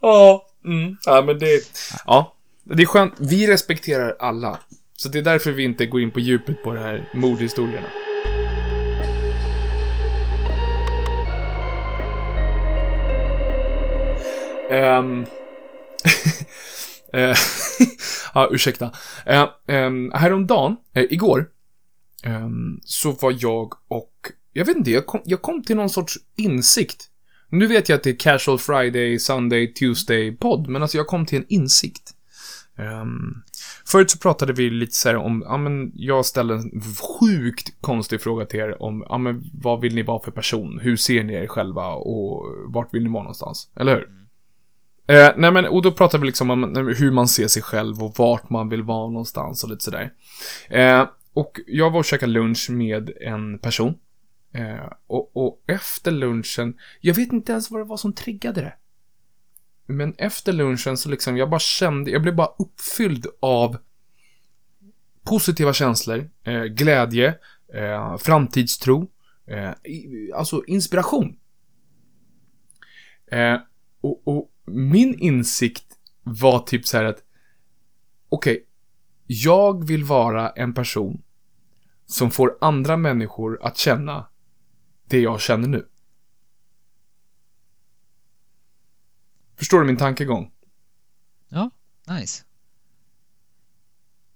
Ja, 0.00 0.46
mm. 0.64 0.96
ja, 1.06 1.22
men 1.22 1.38
det... 1.38 1.62
Ja, 2.06 2.34
det 2.64 2.82
är 2.82 2.86
skönt. 2.86 3.14
Vi 3.18 3.46
respekterar 3.46 4.16
alla. 4.18 4.58
Så 4.96 5.08
det 5.08 5.18
är 5.18 5.22
därför 5.22 5.52
vi 5.52 5.64
inte 5.64 5.86
går 5.86 6.00
in 6.00 6.10
på 6.10 6.20
djupet 6.20 6.62
på 6.62 6.74
de 6.74 6.80
här 6.80 7.08
mordhistorierna. 7.14 7.86
Um, 14.70 15.26
Eh, 17.12 17.36
ja, 18.34 18.48
ursäkta. 18.52 18.90
Eh, 19.26 19.42
eh, 19.68 19.90
häromdagen, 20.14 20.76
eh, 20.94 21.04
igår, 21.10 21.46
eh, 22.24 22.48
så 22.84 23.12
var 23.12 23.36
jag 23.38 23.74
och, 23.88 24.12
jag 24.52 24.64
vet 24.64 24.76
inte, 24.76 24.90
jag 24.90 25.06
kom, 25.06 25.20
jag 25.24 25.42
kom 25.42 25.62
till 25.62 25.76
någon 25.76 25.90
sorts 25.90 26.18
insikt. 26.36 27.06
Nu 27.48 27.66
vet 27.66 27.88
jag 27.88 27.96
att 27.96 28.02
det 28.02 28.10
är 28.10 28.18
Casual 28.18 28.58
Friday, 28.58 29.18
Sunday, 29.18 29.74
Tuesday-podd, 29.74 30.68
men 30.68 30.82
alltså 30.82 30.96
jag 30.96 31.06
kom 31.06 31.26
till 31.26 31.38
en 31.38 31.46
insikt. 31.48 32.14
Um, 32.76 33.42
förut 33.86 34.10
så 34.10 34.18
pratade 34.18 34.52
vi 34.52 34.70
lite 34.70 34.96
så 34.96 35.08
här 35.08 35.16
om, 35.16 35.42
ja 35.46 35.56
men 35.56 35.92
jag 35.94 36.26
ställde 36.26 36.54
en 36.54 36.82
sjukt 37.20 37.80
konstig 37.80 38.20
fråga 38.20 38.46
till 38.46 38.60
er 38.60 38.82
om, 38.82 39.04
ja 39.08 39.18
men 39.18 39.50
vad 39.54 39.80
vill 39.80 39.94
ni 39.94 40.02
vara 40.02 40.22
för 40.22 40.30
person? 40.30 40.80
Hur 40.82 40.96
ser 40.96 41.24
ni 41.24 41.34
er 41.34 41.46
själva 41.46 41.88
och 41.88 42.46
vart 42.66 42.94
vill 42.94 43.02
ni 43.02 43.08
vara 43.10 43.22
någonstans? 43.22 43.70
Eller 43.76 43.94
hur? 43.94 44.19
Eh, 45.10 45.32
nej 45.36 45.52
men, 45.52 45.66
och 45.66 45.82
då 45.82 45.92
pratar 45.92 46.18
vi 46.18 46.26
liksom 46.26 46.50
om 46.50 46.76
hur 46.98 47.10
man 47.10 47.28
ser 47.28 47.48
sig 47.48 47.62
själv 47.62 48.02
och 48.02 48.18
vart 48.18 48.50
man 48.50 48.68
vill 48.68 48.82
vara 48.82 49.10
någonstans 49.10 49.64
och 49.64 49.70
lite 49.70 49.84
sådär. 49.84 50.12
Eh, 50.68 51.08
och 51.32 51.60
jag 51.66 51.90
var 51.90 51.98
och 51.98 52.04
käkade 52.04 52.32
lunch 52.32 52.70
med 52.70 53.10
en 53.20 53.58
person. 53.58 53.94
Eh, 54.54 54.92
och, 55.06 55.36
och, 55.36 55.62
efter 55.66 56.10
lunchen, 56.10 56.74
jag 57.00 57.14
vet 57.14 57.32
inte 57.32 57.52
ens 57.52 57.70
vad 57.70 57.80
det 57.80 57.84
var 57.84 57.96
som 57.96 58.12
triggade 58.12 58.60
det. 58.60 58.74
Men 59.86 60.14
efter 60.18 60.52
lunchen 60.52 60.96
så 60.96 61.08
liksom, 61.08 61.36
jag 61.36 61.50
bara 61.50 61.60
kände, 61.60 62.10
jag 62.10 62.22
blev 62.22 62.34
bara 62.34 62.50
uppfylld 62.58 63.26
av 63.40 63.76
positiva 65.24 65.72
känslor, 65.72 66.30
eh, 66.44 66.64
glädje, 66.64 67.34
eh, 67.74 68.16
framtidstro, 68.16 69.10
eh, 69.46 69.70
alltså 70.34 70.64
inspiration. 70.66 71.36
Eh, 73.32 73.56
och, 74.00 74.22
och 74.28 74.49
min 74.70 75.18
insikt 75.18 75.98
var 76.22 76.58
typ 76.58 76.86
så 76.86 76.96
här 76.96 77.04
att 77.04 77.24
okej, 78.28 78.52
okay, 78.52 78.64
jag 79.26 79.86
vill 79.86 80.04
vara 80.04 80.50
en 80.50 80.74
person 80.74 81.22
som 82.06 82.30
får 82.30 82.58
andra 82.60 82.96
människor 82.96 83.62
att 83.62 83.76
känna 83.76 84.28
det 85.04 85.20
jag 85.20 85.40
känner 85.40 85.68
nu. 85.68 85.88
Förstår 89.56 89.80
du 89.80 89.86
min 89.86 89.96
tankegång? 89.96 90.52
Ja, 91.48 91.70
nice. 92.08 92.44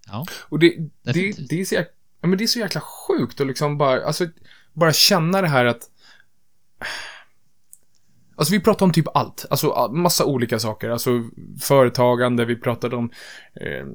Ja. 0.06 0.26
Och 0.32 0.58
det, 0.58 0.76
det, 1.02 1.48
det, 1.48 1.60
är 1.60 1.64
så 1.64 1.74
jäkla, 1.74 1.92
ja, 2.20 2.28
men 2.28 2.38
det 2.38 2.44
är 2.44 2.48
så 2.48 2.58
jäkla 2.58 2.80
sjukt 2.80 3.40
att 3.40 3.46
liksom 3.46 3.78
bara, 3.78 4.04
alltså, 4.04 4.28
bara 4.72 4.92
känna 4.92 5.42
det 5.42 5.48
här 5.48 5.64
att 5.64 5.90
Alltså 8.36 8.54
vi 8.54 8.60
pratade 8.60 8.84
om 8.84 8.92
typ 8.92 9.16
allt. 9.16 9.46
Alltså 9.50 9.90
massa 9.92 10.24
olika 10.24 10.58
saker. 10.58 10.90
Alltså 10.90 11.10
företagande, 11.60 12.44
vi 12.44 12.56
pratade 12.56 12.96
om 12.96 13.10
eh, 13.60 13.86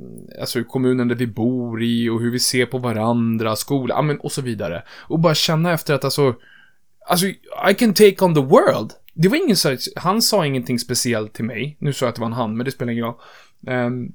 alltså 0.41 0.63
kommunen 0.63 1.07
där 1.07 1.15
vi 1.15 1.27
bor 1.27 1.83
i 1.83 2.09
och 2.09 2.21
hur 2.21 2.31
vi 2.31 2.39
ser 2.39 2.65
på 2.65 2.77
varandra, 2.77 3.55
skola, 3.55 3.95
ja, 3.95 4.01
men 4.01 4.19
och 4.19 4.31
så 4.31 4.41
vidare. 4.41 4.83
Och 4.89 5.19
bara 5.19 5.35
känna 5.35 5.73
efter 5.73 5.93
att 5.93 6.03
alltså, 6.03 6.35
alltså 7.09 7.25
I 7.69 7.73
can 7.77 7.93
take 7.93 8.25
on 8.25 8.35
the 8.35 8.41
world. 8.41 8.91
Det 9.13 9.27
var 9.27 9.37
ingen 9.37 9.55
så 9.55 9.77
han 9.95 10.21
sa 10.21 10.45
ingenting 10.45 10.79
speciellt 10.79 11.33
till 11.33 11.45
mig. 11.45 11.77
Nu 11.79 11.93
sa 11.93 12.05
jag 12.05 12.09
att 12.09 12.15
det 12.15 12.21
var 12.21 12.27
en 12.27 12.33
han, 12.33 12.57
men 12.57 12.65
det 12.65 12.71
spelar 12.71 12.91
ingen 12.91 13.05
roll. 13.05 13.15
Um, 13.67 14.13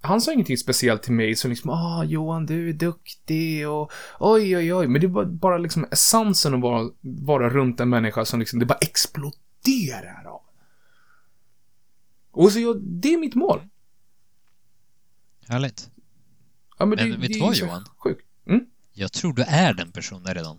han 0.00 0.20
sa 0.20 0.32
ingenting 0.32 0.56
speciellt 0.56 1.02
till 1.02 1.12
mig 1.12 1.34
som 1.34 1.50
liksom, 1.50 1.70
ah 1.70 2.04
Johan 2.04 2.46
du 2.46 2.68
är 2.68 2.72
duktig 2.72 3.68
och 3.68 3.92
oj 4.20 4.56
oj 4.56 4.74
oj. 4.74 4.86
Men 4.86 5.00
det 5.00 5.06
var 5.06 5.24
bara 5.24 5.58
liksom 5.58 5.86
essensen 5.90 6.54
att 6.54 6.60
vara, 6.60 6.90
vara 7.00 7.48
runt 7.48 7.80
en 7.80 7.88
människa 7.88 8.24
som 8.24 8.40
liksom, 8.40 8.58
det 8.58 8.66
bara 8.66 8.78
exploderade 8.80 9.43
exploderar 9.64 10.24
av. 10.24 10.40
Och 12.30 12.52
så 12.52 12.60
jag, 12.60 12.80
det 12.82 13.14
är 13.14 13.18
mitt 13.18 13.34
mål. 13.34 13.60
Härligt. 15.48 15.90
Ja, 16.78 16.86
men, 16.86 16.98
men 16.98 17.10
det, 17.10 17.16
vet 17.16 17.32
du 17.32 17.40
vad 17.40 17.56
Johan? 17.56 17.84
Sjukt. 17.96 18.26
Mm? 18.46 18.66
Jag 18.92 19.12
tror 19.12 19.32
du 19.32 19.42
är 19.42 19.74
den 19.74 19.92
personen 19.92 20.34
redan. 20.34 20.58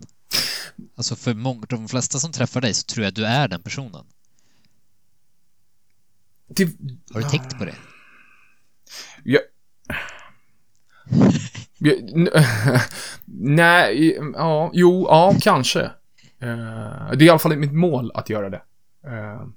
Alltså 0.96 1.16
för 1.16 1.34
många, 1.34 1.66
de 1.68 1.88
flesta 1.88 2.18
som 2.18 2.32
träffar 2.32 2.60
dig 2.60 2.74
så 2.74 2.82
tror 2.82 3.04
jag 3.04 3.08
att 3.08 3.14
du 3.14 3.26
är 3.26 3.48
den 3.48 3.62
personen. 3.62 4.06
Det... 6.48 6.64
Har 7.12 7.20
du 7.20 7.28
tänkt 7.28 7.58
på 7.58 7.64
det? 7.64 7.74
Ja. 9.24 9.40
Nej, 13.24 14.18
ja, 14.34 14.70
jo, 14.74 15.06
ja, 15.08 15.34
kanske. 15.40 15.82
Uh, 16.42 17.10
det 17.12 17.16
är 17.16 17.22
i 17.22 17.30
alla 17.30 17.38
fall 17.38 17.56
mitt 17.56 17.72
mål 17.72 18.10
att 18.14 18.30
göra 18.30 18.50
det. 18.50 18.62
Uh, 19.06 19.48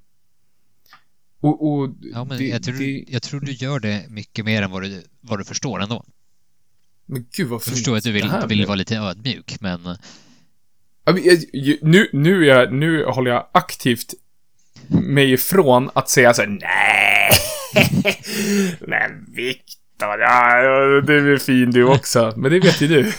och, 1.41 1.71
och 1.71 1.89
ja, 2.01 2.23
men 2.23 2.38
det, 2.38 2.47
jag, 2.47 2.63
tror, 2.63 2.75
det... 2.75 3.05
jag 3.07 3.21
tror 3.21 3.39
du 3.39 3.51
gör 3.51 3.79
det 3.79 4.05
mycket 4.09 4.45
mer 4.45 4.62
än 4.62 4.71
vad 4.71 4.81
du, 4.81 5.03
vad 5.21 5.39
du 5.39 5.45
förstår 5.45 5.81
ändå. 5.81 6.05
Men 7.05 7.25
gud 7.31 7.47
vad 7.47 7.63
fint 7.63 7.67
Jag 7.67 7.77
förstår 7.77 7.97
att 7.97 8.03
du 8.03 8.12
vill, 8.12 8.31
vill 8.47 8.65
vara 8.65 8.75
lite 8.75 8.97
ödmjuk, 8.97 9.57
men... 9.62 9.97
Nu, 11.81 12.09
nu, 12.13 12.43
är 12.43 12.55
jag, 12.55 12.73
nu 12.73 13.05
håller 13.05 13.31
jag 13.31 13.47
aktivt 13.51 14.13
mig 14.88 15.33
ifrån 15.33 15.89
att 15.93 16.09
säga 16.09 16.33
så 16.33 16.41
här, 16.41 16.49
nej, 16.49 17.31
men 18.88 19.25
Viktor, 19.33 20.19
ja, 20.19 21.01
du 21.01 21.33
är 21.33 21.38
fin 21.38 21.71
du 21.71 21.83
också, 21.83 22.33
men 22.38 22.51
det 22.51 22.59
vet 22.59 22.81
ju 22.81 22.88
du. 22.88 23.12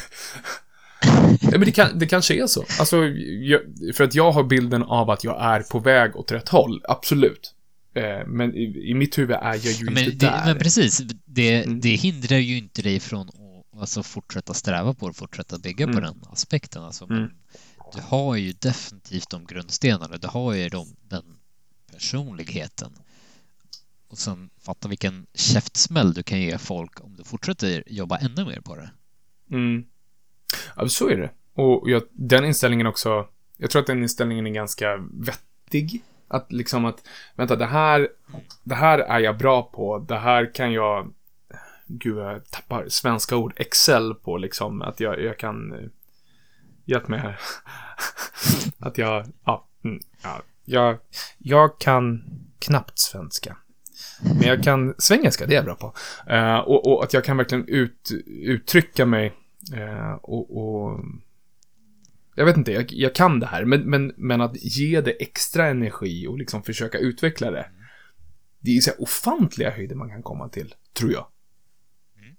Ja, 1.41 1.51
men 1.51 1.61
det, 1.61 1.73
kan, 1.73 1.99
det 1.99 2.07
kanske 2.07 2.43
är 2.43 2.47
så. 2.47 2.65
Alltså, 2.79 2.97
jag, 3.41 3.61
för 3.95 4.05
att 4.05 4.15
jag 4.15 4.33
har 4.33 4.45
bilden 4.45 4.83
av 4.83 5.11
att 5.11 5.25
jag 5.25 5.43
är 5.43 5.61
på 5.61 5.79
väg 5.79 6.17
åt 6.17 6.33
rätt 6.33 6.49
håll, 6.49 6.83
absolut. 6.89 7.55
Eh, 7.95 8.27
men 8.27 8.55
i, 8.55 8.91
i, 8.91 8.95
mitt 8.95 9.19
huvud 9.19 9.37
är 9.37 9.55
jag 9.55 9.73
ju 9.73 9.85
men 9.85 9.99
inte 9.99 10.11
det, 10.11 10.33
där. 10.33 10.47
Men 10.47 10.59
precis, 10.59 11.03
det, 11.25 11.65
mm. 11.65 11.81
det 11.81 11.95
hindrar 11.95 12.39
ju 12.39 12.59
inte 12.59 12.83
dig 12.83 13.01
från 13.01 13.29
att 13.29 13.81
alltså, 13.81 14.03
fortsätta 14.03 14.55
sträva 14.55 14.95
på 14.95 15.09
det, 15.09 15.15
fortsätta 15.15 15.59
bygga 15.59 15.85
mm. 15.85 15.97
på 15.97 16.01
den 16.01 16.25
aspekten. 16.31 16.83
Alltså, 16.83 17.05
mm. 17.11 17.31
Du 17.95 18.01
har 18.03 18.37
ju 18.37 18.53
definitivt 18.53 19.31
de 19.31 19.47
grundstenarna, 19.47 20.17
du 20.17 20.29
har 20.29 20.53
ju 20.53 20.69
de, 20.69 20.97
den 21.09 21.25
personligheten. 21.93 22.93
Och 24.09 24.19
sen 24.19 24.51
fatta 24.61 24.89
vilken 24.89 25.27
käftsmäll 25.35 26.13
du 26.13 26.23
kan 26.23 26.41
ge 26.41 26.59
folk 26.59 27.05
om 27.05 27.17
du 27.17 27.25
fortsätter 27.25 27.85
jobba 27.87 28.19
ännu 28.19 28.45
mer 28.45 28.61
på 28.61 28.77
det. 28.77 28.91
Mm. 29.51 29.85
Ja, 30.77 30.89
så 30.89 31.09
är 31.09 31.17
det. 31.17 31.31
Och 31.55 31.91
jag, 31.91 32.03
den 32.13 32.45
inställningen 32.45 32.87
också, 32.87 33.27
jag 33.57 33.71
tror 33.71 33.81
att 33.81 33.87
den 33.87 34.03
inställningen 34.03 34.47
är 34.47 34.51
ganska 34.51 34.97
vettig. 35.13 36.03
Att 36.29 36.53
liksom 36.53 36.85
att, 36.85 37.07
vänta, 37.35 37.57
det 37.57 37.67
här, 37.67 38.09
det 38.65 38.75
här 38.75 38.99
är 38.99 39.19
jag 39.19 39.39
bra 39.39 39.63
på, 39.63 39.99
det 39.99 40.19
här 40.19 40.55
kan 40.55 40.73
jag, 40.73 41.13
gud 41.87 42.19
jag 42.19 42.51
tappar 42.51 42.89
svenska 42.89 43.37
ord, 43.37 43.53
excel 43.57 44.15
på 44.15 44.37
liksom, 44.37 44.83
att 44.83 45.01
jag, 45.01 45.23
jag 45.23 45.39
kan, 45.39 45.73
eh, 45.73 45.89
hjälp 46.85 47.09
mig 47.09 47.21
här. 47.21 47.41
att 48.79 48.99
jag, 48.99 49.27
ja, 49.45 49.69
mm, 49.85 50.01
ja, 50.23 50.43
jag, 50.65 50.99
jag 51.39 51.79
kan 51.81 52.25
knappt 52.59 52.99
svenska. 52.99 53.57
Men 54.23 54.49
jag 54.49 54.63
kan 54.63 54.95
svengelska, 54.99 55.47
det 55.47 55.53
är 55.53 55.57
jag 55.57 55.65
bra 55.65 55.75
på. 55.75 55.95
Uh, 56.35 56.59
och, 56.59 56.93
och, 56.93 57.05
att 57.05 57.13
jag 57.13 57.25
kan 57.25 57.37
verkligen 57.37 57.69
ut, 57.69 58.11
uttrycka 58.27 59.07
mig 59.07 59.33
uh, 59.75 60.13
och, 60.23 60.57
och 60.57 61.01
jag 62.35 62.45
vet 62.45 62.57
inte, 62.57 62.73
jag, 62.73 62.93
jag, 62.93 63.15
kan 63.15 63.41
det 63.41 63.47
här, 63.47 63.65
men, 63.65 63.81
men, 63.81 64.13
men 64.17 64.41
att 64.41 64.63
ge 64.63 65.01
det 65.01 65.11
extra 65.11 65.67
energi 65.67 66.27
och 66.27 66.39
liksom 66.39 66.63
försöka 66.63 66.99
utveckla 66.99 67.51
det. 67.51 67.67
Det 68.61 68.77
är 68.77 68.81
så 68.81 68.91
här 68.91 69.03
ofantliga 69.03 69.71
höjder 69.71 69.97
man 69.97 70.11
kan 70.11 70.23
komma 70.23 70.49
till, 70.49 70.75
tror 70.93 71.13
jag. 71.13 71.27
Mm. 72.19 72.37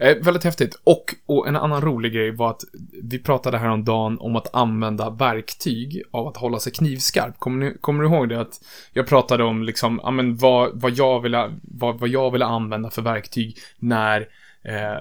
Eh, 0.00 0.24
väldigt 0.24 0.44
häftigt. 0.44 0.80
Och, 0.84 1.14
och 1.26 1.48
en 1.48 1.56
annan 1.56 1.80
rolig 1.80 2.12
grej 2.12 2.30
var 2.30 2.50
att 2.50 2.62
vi 3.02 3.18
pratade 3.18 3.58
häromdagen 3.58 4.18
om 4.18 4.36
att 4.36 4.54
använda 4.54 5.10
verktyg 5.10 6.02
av 6.10 6.26
att 6.26 6.36
hålla 6.36 6.58
sig 6.58 6.72
knivskarp. 6.72 7.38
Kommer 7.38 7.66
ni, 7.66 7.78
kommer 7.80 8.02
du 8.02 8.08
ihåg 8.08 8.28
det? 8.28 8.40
Att 8.40 8.64
jag 8.92 9.06
pratade 9.06 9.44
om 9.44 9.62
liksom, 9.62 10.00
ja 10.02 10.10
men 10.10 10.36
vad, 10.36 10.80
vad 10.80 10.92
jag 10.92 11.20
ville, 11.20 11.58
vad, 11.62 12.00
vad 12.00 12.08
jag 12.08 12.30
ville 12.30 12.44
använda 12.44 12.90
för 12.90 13.02
verktyg 13.02 13.58
när 13.78 14.20
eh, 14.20 14.26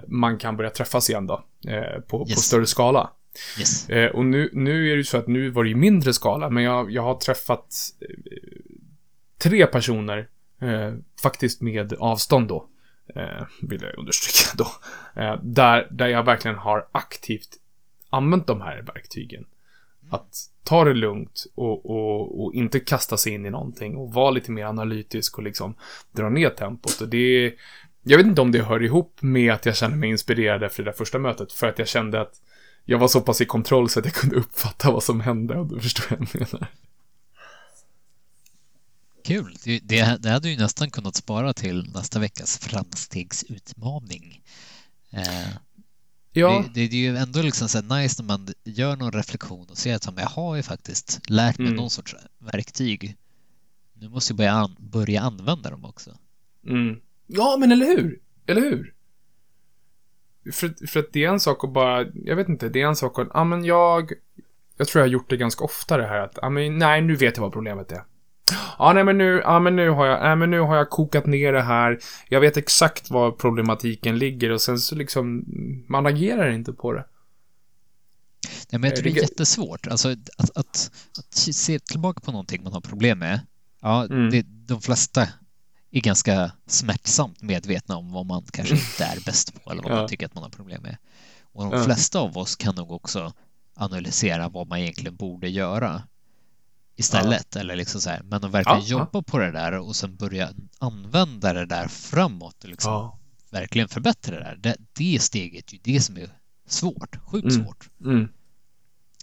man 0.08 0.38
kan 0.38 0.58
börja 0.58 0.70
träffas 0.70 1.10
igen 1.10 1.28
då. 1.28 1.44
Eh, 1.68 2.02
på, 2.02 2.26
yes. 2.28 2.36
på 2.36 2.42
större 2.42 2.66
skala. 2.66 3.10
Yes. 3.60 3.90
Eh, 3.90 4.12
och 4.12 4.26
nu, 4.26 4.50
nu 4.54 4.88
är 4.88 4.92
det 4.92 4.98
ju 4.98 5.04
så 5.04 5.18
att 5.18 5.28
nu 5.28 5.50
var 5.50 5.64
det 5.64 5.70
ju 5.70 5.76
mindre 5.76 6.14
skala, 6.14 6.50
men 6.50 6.64
jag, 6.64 6.92
jag 6.92 7.02
har 7.02 7.16
träffat 7.16 7.76
eh, 8.02 8.08
tre 9.38 9.68
personer, 9.68 10.28
eh, 10.62 10.94
faktiskt 11.22 11.62
med 11.62 11.94
avstånd 11.94 12.48
då, 12.48 12.68
eh, 13.16 13.46
vill 13.62 13.82
jag 13.82 13.98
understryka 13.98 14.58
då, 14.58 14.68
där, 15.42 15.88
där 15.92 16.08
jag 16.08 16.24
verkligen 16.24 16.58
har 16.58 16.88
aktivt 16.92 17.50
använt 18.10 18.48
de 18.48 18.62
här 18.62 18.82
verktygen. 18.82 19.46
Mm. 20.02 20.14
Att 20.14 20.52
ta 20.64 20.84
det 20.84 20.94
lugnt 20.94 21.46
och, 21.56 21.86
och, 21.86 22.44
och, 22.44 22.54
inte 22.54 22.80
kasta 22.80 23.18
sig 23.18 23.34
in 23.34 23.46
i 23.46 23.50
någonting 23.50 23.96
och 23.98 24.14
vara 24.14 24.32
lite 24.32 24.52
mer 24.52 24.66
analytisk 24.66 25.38
och 25.38 25.44
liksom 25.44 25.76
dra 26.12 26.30
ner 26.30 26.50
tempot. 26.50 27.02
Och 27.02 27.08
det, 27.08 27.54
jag 28.04 28.18
vet 28.18 28.28
inte 28.28 28.42
om 28.42 28.52
det 28.52 28.64
hör 28.64 28.84
ihop 28.84 29.22
med 29.22 29.54
att 29.54 29.66
jag 29.66 29.78
kände 29.78 29.98
mig 29.98 30.10
inspirerad 30.10 30.64
efter 30.64 30.84
det 30.84 30.92
där 30.92 30.98
första 30.98 31.20
mötet, 31.20 31.54
för 31.54 31.68
att 31.68 31.80
jag 31.80 31.88
kände 31.88 32.22
att 32.22 32.42
jag 32.86 32.98
var 33.00 33.08
så 33.08 33.22
pass 33.22 33.42
i 33.42 33.46
kontroll 33.46 33.90
så 33.90 34.00
att 34.00 34.06
jag 34.06 34.14
kunde 34.14 34.36
uppfatta 34.36 34.92
vad 34.92 35.04
som 35.04 35.22
hände, 35.22 35.56
och 35.56 35.68
du 35.68 35.80
förstår 35.80 36.06
vad 36.10 36.28
jag 36.34 36.40
menar. 36.42 36.68
Kul! 39.26 39.56
Det, 39.64 39.80
det, 39.80 40.18
det 40.24 40.30
hade 40.30 40.50
ju 40.50 40.58
nästan 40.58 40.92
kunnat 40.92 41.16
spara 41.16 41.54
till 41.54 41.90
nästa 41.94 42.20
veckas 42.20 42.58
framstegsutmaning. 42.58 44.42
Eh, 45.12 45.48
Ja, 46.34 46.66
det, 46.74 46.88
det, 46.88 46.96
är 46.96 47.12
ju 47.12 47.18
ändå 47.18 47.42
liksom 47.42 47.70
så 47.70 47.82
nice 47.82 48.22
när 48.22 48.28
man 48.28 48.54
gör 48.64 48.96
någon 48.96 49.12
reflektion 49.12 49.68
och 49.70 49.78
ser 49.78 49.96
att 49.96 50.06
jag 50.18 50.26
har 50.28 50.56
ju 50.56 50.64
faktiskt 50.64 51.30
lärt 51.30 51.58
mig 51.58 51.68
Mm. 51.68 51.78
någon 51.78 51.90
sorts 51.90 52.16
verktyg. 52.40 53.18
Nu 53.94 54.10
måste 54.10 54.32
jag 54.32 54.38
börja, 54.38 54.52
an, 54.52 54.76
börja 54.80 55.22
använda 55.22 55.70
dem 55.70 55.86
också. 55.86 56.18
mm. 56.68 57.00
Ja 57.32 57.58
men 57.60 57.72
eller 57.72 57.86
hur? 57.86 58.20
Eller 58.48 58.62
hur? 58.62 58.94
För, 60.54 60.88
för 60.88 61.00
att 61.00 61.14
det 61.14 61.24
är 61.24 61.30
en 61.30 61.40
sak 61.40 61.64
att 61.64 61.74
bara, 61.74 62.06
jag 62.14 62.36
vet 62.36 62.50
inte, 62.50 62.70
det 62.70 62.82
är 62.82 62.88
en 62.88 62.96
sak 62.96 63.20
att, 63.20 63.28
ja 63.34 63.44
men 63.44 63.66
jag, 63.66 64.12
jag 64.78 64.88
tror 64.88 65.00
jag 65.00 65.08
har 65.08 65.12
gjort 65.12 65.30
det 65.30 65.38
ganska 65.38 65.64
ofta 65.64 65.98
det 65.98 66.08
här 66.08 66.20
att, 66.20 66.38
ja 66.42 66.50
men 66.50 66.78
nej, 66.78 67.02
nu 67.02 67.16
vet 67.16 67.38
jag 67.38 67.42
vad 67.44 67.54
problemet 67.54 67.92
är. 67.92 68.04
Ja, 68.80 68.94
nej 68.94 69.04
men 69.04 69.18
nu, 69.18 69.42
ja 69.44 69.60
men 69.60 69.76
nu 69.76 69.90
har 69.90 70.06
jag, 70.06 70.22
nej 70.24 70.36
men 70.36 70.52
nu 70.52 70.60
har 70.60 70.76
jag 70.76 70.90
kokat 70.90 71.26
ner 71.26 71.54
det 71.54 71.62
här. 71.62 72.00
Jag 72.30 72.40
vet 72.42 72.58
exakt 72.58 73.10
var 73.12 73.32
problematiken 73.32 74.18
ligger 74.18 74.50
och 74.50 74.62
sen 74.62 74.80
så 74.80 74.96
liksom, 74.96 75.46
man 75.88 76.06
agerar 76.06 76.50
inte 76.50 76.74
på 76.74 76.94
det. 76.94 77.06
Nej, 78.72 78.82
men 78.82 78.84
jag 78.90 78.96
tror 78.96 79.04
det 79.04 79.10
är 79.10 79.14
det- 79.14 79.20
jättesvårt. 79.22 79.88
Alltså, 79.88 80.10
att, 80.10 80.30
att, 80.38 80.92
att 81.20 81.36
se 81.36 81.80
tillbaka 81.80 82.20
på 82.20 82.32
någonting 82.32 82.64
man 82.64 82.74
har 82.74 82.82
problem 82.82 83.20
med. 83.20 83.40
Ja, 83.82 84.06
Mm. 84.06 84.30
det, 84.30 84.42
de 84.68 84.82
flesta 84.82 85.28
är 85.92 86.02
ganska 86.02 86.52
smärtsamt 86.68 87.42
medvetna 87.42 87.98
om 87.98 88.12
vad 88.12 88.26
man 88.26 88.44
kanske 88.52 88.76
inte 88.76 89.04
är 89.06 89.20
bäst 89.26 89.64
på 89.64 89.72
eller 89.72 89.84
vad 89.84 89.92
Ja. 89.92 89.96
man 89.96 90.08
tycker 90.08 90.26
att 90.26 90.34
man 90.36 90.44
har 90.44 90.50
problem 90.50 90.82
med. 90.82 90.98
Och 91.54 91.64
de 91.64 91.72
Ja. 91.78 91.84
flesta 91.84 92.20
av 92.20 92.38
oss 92.38 92.56
kan 92.56 92.76
nog 92.76 92.92
också 92.92 93.34
analysera 93.74 94.50
vad 94.50 94.68
man 94.68 94.80
egentligen 94.80 95.16
borde 95.16 95.50
göra 95.50 96.04
istället. 96.96 97.56
Eller 97.56 97.76
liksom 97.76 98.02
så 98.02 98.10
här, 98.10 98.22
men 98.24 98.44
att 98.46 98.52
verkligen 98.52 98.80
Ja, 98.80 98.86
ja. 98.88 99.00
jobba 99.00 99.22
på 99.22 99.38
det 99.38 99.52
där 99.52 99.72
och 99.80 99.96
sen 99.96 100.16
börja 100.16 100.50
använda 100.80 101.54
det 101.54 101.66
där 101.66 101.88
framåt 101.88 102.64
och 102.64 102.70
liksom 102.70 103.12
verkligen 103.50 103.88
förbättra 103.88 104.36
det 104.36 104.44
där. 104.44 104.56
Det, 104.58 104.76
det 104.94 105.22
steget 105.22 105.70
är 105.70 105.74
ju 105.74 105.80
det 105.84 106.02
som 106.02 106.18
är 106.18 106.30
svårt, 106.68 107.16
sjukt 107.26 107.48
Mm. 107.52 107.64
svårt. 107.66 107.90
Mm. 108.02 108.30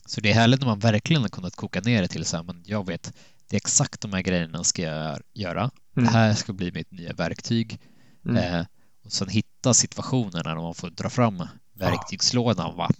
Så 0.07 0.21
det 0.21 0.31
är 0.31 0.35
härligt 0.35 0.61
när 0.61 0.67
man 0.67 0.79
verkligen 0.79 1.23
har 1.23 1.29
kunnat 1.29 1.57
koka 1.57 1.81
ner 1.81 2.03
det 2.03 2.09
till 2.09 2.25
så 2.25 2.37
här, 2.37 2.45
men 2.45 2.63
jag 2.67 2.87
vet, 2.87 3.13
det 3.49 3.57
är 3.57 3.59
exakt 3.59 4.01
de 4.01 4.13
här 4.13 4.23
grejerna 4.23 4.65
ska 4.65 4.83
jag 4.83 5.19
göra. 5.35 5.71
Mm. 5.97 6.07
Det 6.07 6.11
här 6.11 6.35
ska 6.35 6.53
bli 6.53 6.73
mitt 6.73 6.91
nya 6.91 7.13
verktyg. 7.13 7.81
Mm. 8.25 8.37
Eh, 8.37 8.67
och 9.05 9.13
sen 9.13 9.29
hitta 9.29 9.75
situationerna 9.75 10.55
när 10.55 10.63
man 10.63 10.75
får 10.75 10.91
dra 10.91 11.11
fram 11.11 11.43
verktygslådan 11.73 12.77
bara 12.77 12.91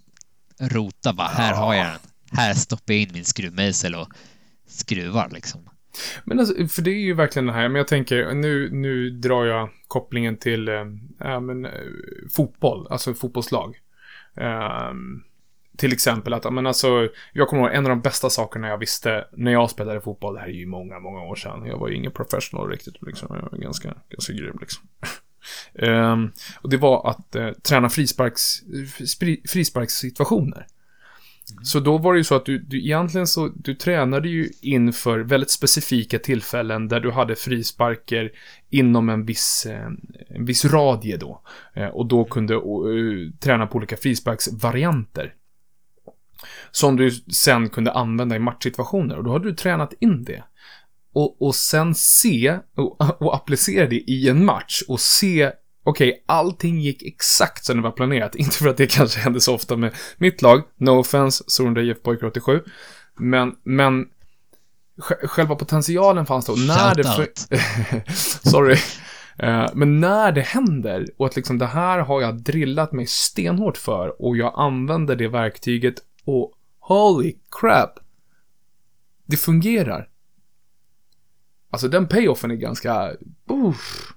rota, 0.61 1.13
bara 1.13 1.29
här 1.29 1.55
har 1.55 1.75
jag 1.75 1.87
den. 1.87 2.01
Här 2.31 2.55
stoppar 2.55 2.95
jag 2.95 3.03
in 3.03 3.11
min 3.13 3.25
skruvmejsel 3.25 3.95
och 3.95 4.09
skruvar 4.67 5.31
liksom. 5.31 5.61
Men 6.25 6.41
alltså, 6.41 6.69
för 6.69 6.83
det 6.83 6.91
är 6.91 7.01
ju 7.01 7.15
verkligen 7.15 7.47
det 7.47 7.53
här, 7.53 7.69
men 7.69 7.77
jag 7.77 7.89
tänker, 7.89 8.35
nu, 8.35 8.71
nu 8.73 9.11
drar 9.11 9.45
jag 9.45 9.71
kopplingen 9.89 10.37
till, 10.37 10.69
ja, 11.19 11.41
men, 11.41 11.65
eh, 11.65 11.71
fotboll, 12.31 12.87
alltså 12.91 13.15
fotbollslag. 13.15 13.77
Ehm, 14.37 15.23
till 15.79 15.93
exempel 15.93 16.33
att, 16.33 16.53
men 16.53 16.67
alltså, 16.67 17.09
jag 17.33 17.49
kommer 17.49 17.63
ihåg 17.63 17.75
en 17.75 17.85
av 17.87 17.91
de 17.91 18.01
bästa 18.01 18.31
sakerna 18.31 18.69
jag 18.69 18.79
visste 18.79 19.25
när 19.33 19.53
jag 19.53 19.71
spelade 19.71 20.01
fotboll, 20.01 20.35
det 20.35 20.41
här 20.41 20.49
är 20.49 20.53
ju 20.53 20.67
många, 20.67 20.99
många 20.99 21.21
år 21.21 21.37
sedan. 21.37 21.67
Jag 21.67 21.79
var 21.79 21.89
ju 21.89 21.95
ingen 21.95 22.13
professional 22.13 22.71
riktigt, 22.71 23.03
liksom. 23.03 23.29
Jag 23.31 23.51
var 23.51 23.59
ganska, 23.59 23.95
ganska 24.09 24.33
grym, 24.33 24.59
liksom. 24.61 24.85
Ehm, 25.75 26.33
och 26.61 26.71
det 26.71 26.77
var 26.77 27.11
att 27.11 27.37
eh, 27.37 27.51
träna 27.51 27.89
frisparks, 27.89 28.63
fri, 29.19 29.43
frisparkssituationer. 29.49 30.67
Så 31.63 31.81
då 31.81 31.99
var 31.99 32.13
det 32.13 32.19
ju 32.19 32.25
så 32.25 32.35
att 32.35 32.45
du, 32.45 32.59
du 32.59 32.79
egentligen 32.79 33.27
så, 33.27 33.49
du 33.55 33.75
tränade 33.75 34.29
ju 34.29 34.51
inför 34.61 35.19
väldigt 35.19 35.51
specifika 35.51 36.19
tillfällen 36.19 36.89
där 36.89 37.01
du 37.01 37.11
hade 37.11 37.37
frisparker 37.37 38.33
inom 38.71 39.09
en 39.09 39.25
viss, 39.25 39.67
eh, 39.71 39.89
en 40.29 40.45
viss 40.45 40.65
radie 40.65 41.17
då. 41.17 41.43
Eh, 41.75 41.87
och 41.87 42.07
då 42.07 42.25
kunde 42.25 42.55
eh, 42.55 42.61
träna 43.41 43.67
på 43.67 43.77
olika 43.77 43.97
frisparksvarianter. 43.97 45.35
Som 46.71 46.97
du 46.97 47.11
sen 47.11 47.69
kunde 47.69 47.93
använda 47.93 48.37
i 48.37 48.39
matchsituationer 48.39 49.17
och 49.17 49.25
då 49.25 49.33
hade 49.33 49.45
du 49.45 49.55
tränat 49.55 49.93
in 50.01 50.25
det. 50.25 50.43
Och, 51.13 51.43
och 51.43 51.55
sen 51.55 51.95
se 51.95 52.59
och, 52.77 53.23
och 53.23 53.35
applicera 53.35 53.87
det 53.87 54.11
i 54.11 54.29
en 54.29 54.45
match 54.45 54.83
och 54.89 55.01
se 55.01 55.53
Okej, 55.89 56.25
allting 56.27 56.81
gick 56.81 57.03
exakt 57.03 57.65
som 57.65 57.77
det 57.77 57.83
var 57.83 57.91
planerat. 57.91 58.35
Inte 58.37 58.57
för 58.57 58.69
att 58.69 58.77
det 58.77 58.87
kanske 58.87 59.21
hände 59.21 59.41
så 59.41 59.55
ofta 59.55 59.77
med 59.77 59.95
mitt 60.17 60.43
lag. 60.43 60.63
No 60.77 60.91
offense, 60.91 61.45
Sorunda 61.47 61.81
IF 61.81 62.03
Pojkar 62.03 62.27
87. 62.27 62.63
Men, 63.19 63.55
men 63.63 64.07
sj- 64.99 65.27
själva 65.27 65.55
potentialen 65.55 66.27
fanns 66.27 66.47
då. 66.47 66.53
När 66.53 66.95
det 66.95 67.05
för... 67.05 67.29
Sorry. 68.49 68.77
Eh, 69.39 69.67
men 69.75 70.01
när 70.01 70.33
det 70.33 70.41
händer 70.41 71.07
och 71.17 71.27
att 71.27 71.37
liksom 71.37 71.59
det 71.59 71.67
här 71.67 71.99
har 71.99 72.23
jag 72.23 72.43
drillat 72.43 72.93
mig 72.93 73.07
stenhårt 73.07 73.77
för 73.77 74.23
och 74.23 74.37
jag 74.37 74.53
använder 74.57 75.17
det 75.17 75.29
verktyget 75.29 75.95
och 76.29 76.53
holy 76.79 77.37
crap. 77.51 77.99
Det 79.27 79.37
fungerar. 79.37 80.09
Alltså 81.71 81.89
den 81.89 82.09
payoffen 82.09 82.51
är 82.51 82.55
ganska... 82.55 83.13
Uff. 83.47 84.13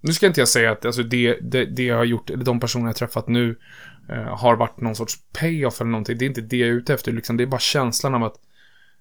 Nu 0.00 0.12
ska 0.12 0.26
inte 0.26 0.40
jag 0.40 0.48
säga 0.48 0.72
att 0.72 0.84
alltså, 0.84 1.02
det, 1.02 1.38
det, 1.40 1.64
det 1.64 1.84
jag 1.84 1.96
har 1.96 2.04
gjort, 2.04 2.30
eller 2.30 2.44
de 2.44 2.60
personer 2.60 2.86
jag 2.86 2.96
träffat 2.96 3.28
nu, 3.28 3.58
eh, 4.08 4.36
har 4.38 4.56
varit 4.56 4.80
någon 4.80 4.96
sorts 4.96 5.18
payoff 5.32 5.80
eller 5.80 5.90
någonting. 5.90 6.18
Det 6.18 6.24
är 6.24 6.26
inte 6.26 6.40
det 6.40 6.56
jag 6.56 6.68
är 6.68 6.72
ute 6.72 6.94
efter, 6.94 7.12
liksom. 7.12 7.36
Det 7.36 7.44
är 7.44 7.46
bara 7.46 7.60
känslan 7.60 8.14
av 8.14 8.24
att, 8.24 8.40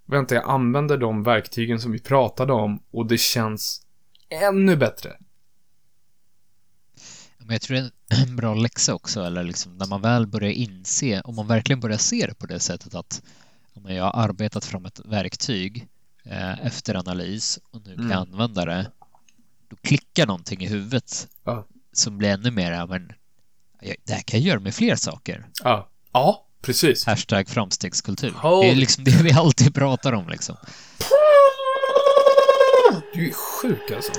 vänta, 0.05 0.35
jag 0.35 0.49
använder 0.49 0.97
de 0.97 1.23
verktygen 1.23 1.79
som 1.79 1.91
vi 1.91 1.99
pratade 1.99 2.53
om 2.53 2.83
och 2.91 3.05
det 3.05 3.17
känns 3.17 3.85
ännu 4.29 4.75
bättre. 4.75 5.17
Men 7.37 7.49
jag 7.49 7.61
tror 7.61 7.77
en 8.11 8.35
bra 8.35 8.53
läxa 8.55 8.93
också, 8.93 9.23
eller 9.23 9.43
liksom 9.43 9.77
när 9.77 9.85
man 9.87 10.01
väl 10.01 10.27
börjar 10.27 10.51
inse, 10.51 11.21
om 11.21 11.35
man 11.35 11.47
verkligen 11.47 11.79
börjar 11.79 11.97
se 11.97 12.25
det 12.27 12.33
på 12.33 12.45
det 12.45 12.59
sättet 12.59 12.95
att 12.95 13.21
om 13.73 13.95
jag 13.95 14.03
har 14.03 14.23
arbetat 14.29 14.65
fram 14.65 14.85
ett 14.85 14.99
verktyg 15.05 15.87
eh, 16.23 16.65
efter 16.65 16.95
analys 16.95 17.59
och 17.71 17.81
nu 17.85 17.95
kan 17.95 18.09
jag 18.09 18.19
använda 18.19 18.65
det, 18.65 18.91
då 19.69 19.75
klickar 19.75 20.27
någonting 20.27 20.61
i 20.63 20.67
huvudet 20.67 21.27
Ja. 21.43 21.67
som 21.93 22.17
blir 22.17 22.29
ännu 22.29 22.51
mer, 22.51 22.87
men 22.87 23.11
det 24.05 24.13
här 24.13 24.21
kan 24.21 24.39
jag 24.39 24.47
göra 24.47 24.59
med 24.59 24.75
fler 24.75 24.95
saker. 24.95 25.45
Ja, 25.63 25.89
ja 26.13 26.47
precis. 26.61 27.05
Hashtag 27.05 27.49
framstegskultur. 27.49 28.31
Holy- 28.31 28.61
Det 28.65 28.71
är 28.71 28.75
liksom 28.75 29.03
det 29.03 29.23
vi 29.23 29.31
alltid 29.31 29.75
pratar 29.75 30.13
om 30.13 30.29
liksom. 30.29 30.55
Du 33.13 33.27
är 33.29 33.33
sjuk 33.33 33.91
alltså. 33.95 34.11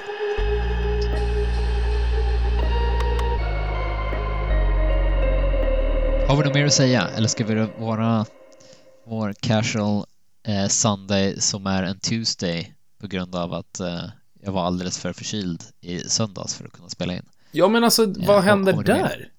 Har 6.33 6.37
vi 6.37 6.45
något 6.45 6.55
mer 6.55 6.66
att 6.66 6.73
säga 6.73 7.09
eller 7.09 7.29
ska 7.29 7.45
vi 7.45 7.55
vara 7.79 8.27
vår 9.05 9.33
casual 9.33 10.07
eh, 10.47 10.68
Sunday 10.68 11.40
som 11.40 11.66
är 11.66 11.83
en 11.83 11.99
Tuesday 11.99 12.75
på 13.01 13.07
grund 13.07 13.35
av 13.35 13.53
att 13.55 13.81
eh, 13.81 14.05
jag 14.40 14.53
var 14.53 14.64
alldeles 14.66 14.99
för 14.99 15.12
förkyld 15.12 15.62
i 15.81 15.99
söndags 15.99 16.55
för 16.55 16.64
att 16.64 16.73
kunna 16.73 16.88
spela 16.88 17.14
in. 17.14 17.27
Ja, 17.51 17.68
men 17.68 17.85
alltså, 17.85 18.05
Ja, 18.05 18.27
vad 18.27 18.42
händer 18.42 18.73
kommer 18.73 18.85
det 18.85 18.92
med? 18.92 19.03
där? 19.03 19.33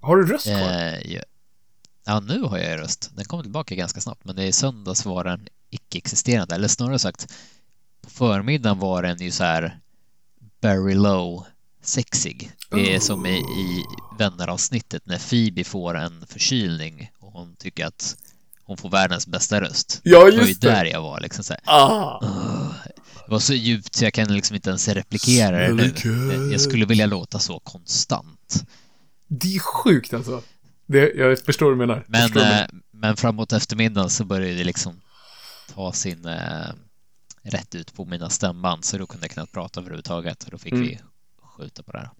Har 0.00 0.16
du 0.16 0.26
röst 0.26 0.46
kvar? 0.46 0.56
Eh, 0.56 1.12
ja. 1.12 1.22
ja, 2.06 2.20
nu 2.20 2.42
har 2.42 2.58
jag 2.58 2.80
röst. 2.80 3.10
Den 3.14 3.24
kommer 3.24 3.42
tillbaka 3.42 3.74
ganska 3.74 4.00
snabbt, 4.00 4.24
men 4.24 4.38
i 4.38 4.52
söndags 4.52 5.04
var 5.04 5.24
den 5.24 5.48
icke-existerande, 5.70 6.54
eller 6.54 6.68
snarare 6.68 6.98
sagt 6.98 7.34
på 8.02 8.10
förmiddagen 8.10 8.78
var 8.78 9.02
den 9.02 9.18
ju 9.18 9.30
så 9.30 9.44
här 9.44 9.80
Barry 10.60 10.94
Low 10.94 11.46
sexig. 11.84 12.52
Det 12.70 12.94
är 12.94 13.00
som 13.00 13.26
i, 13.26 13.36
i 13.38 13.84
vänneravsnittet 14.18 15.06
när 15.06 15.18
Phoebe 15.18 15.64
får 15.64 15.96
en 15.96 16.26
förkylning 16.26 17.10
och 17.20 17.32
hon 17.32 17.56
tycker 17.56 17.86
att 17.86 18.16
hon 18.64 18.76
får 18.76 18.90
världens 18.90 19.26
bästa 19.26 19.60
röst. 19.60 20.00
Ja, 20.04 20.18
Det 20.18 20.24
var 20.24 20.30
ju 20.30 20.48
just 20.48 20.60
det. 20.60 20.68
där 20.70 20.84
jag 20.84 21.02
var 21.02 21.20
liksom 21.20 21.44
så 21.44 21.52
här. 21.52 21.62
Ah. 21.64 22.20
Det 23.26 23.30
var 23.32 23.38
så 23.38 23.54
djupt 23.54 23.94
så 23.94 24.04
jag 24.04 24.14
kan 24.14 24.34
liksom 24.34 24.56
inte 24.56 24.68
ens 24.70 24.88
replikera 24.88 25.58
det 25.68 25.72
nu. 25.74 26.52
Jag 26.52 26.60
skulle 26.60 26.86
vilja 26.86 27.06
låta 27.06 27.38
så 27.38 27.60
konstant. 27.60 28.64
Det 29.28 29.54
är 29.54 29.58
sjukt 29.58 30.14
alltså. 30.14 30.42
Det, 30.86 31.12
jag 31.14 31.38
förstår 31.38 31.66
vad 31.66 31.74
du 31.74 31.78
menar. 31.78 32.04
Men, 32.08 32.28
du 32.30 32.34
menar. 32.38 32.62
eh, 32.62 32.66
men 32.92 33.16
framåt 33.16 33.52
eftermiddagen 33.52 34.10
så 34.10 34.24
började 34.24 34.54
det 34.54 34.64
liksom 34.64 35.00
ta 35.74 35.92
sin 35.92 36.24
eh, 36.26 36.68
rätt 37.42 37.74
ut 37.74 37.94
på 37.94 38.04
mina 38.04 38.30
stämband 38.30 38.84
så 38.84 38.98
då 38.98 39.06
kunde 39.06 39.24
jag 39.26 39.30
knappt 39.30 39.52
prata 39.52 39.80
överhuvudtaget 39.80 40.44
och 40.44 40.50
då 40.50 40.58
fick 40.58 40.72
Mm. 40.72 40.86
vi 40.86 41.00
skjuta 41.56 41.82
på 41.82 41.92
det 41.92 41.98
här. 41.98 42.10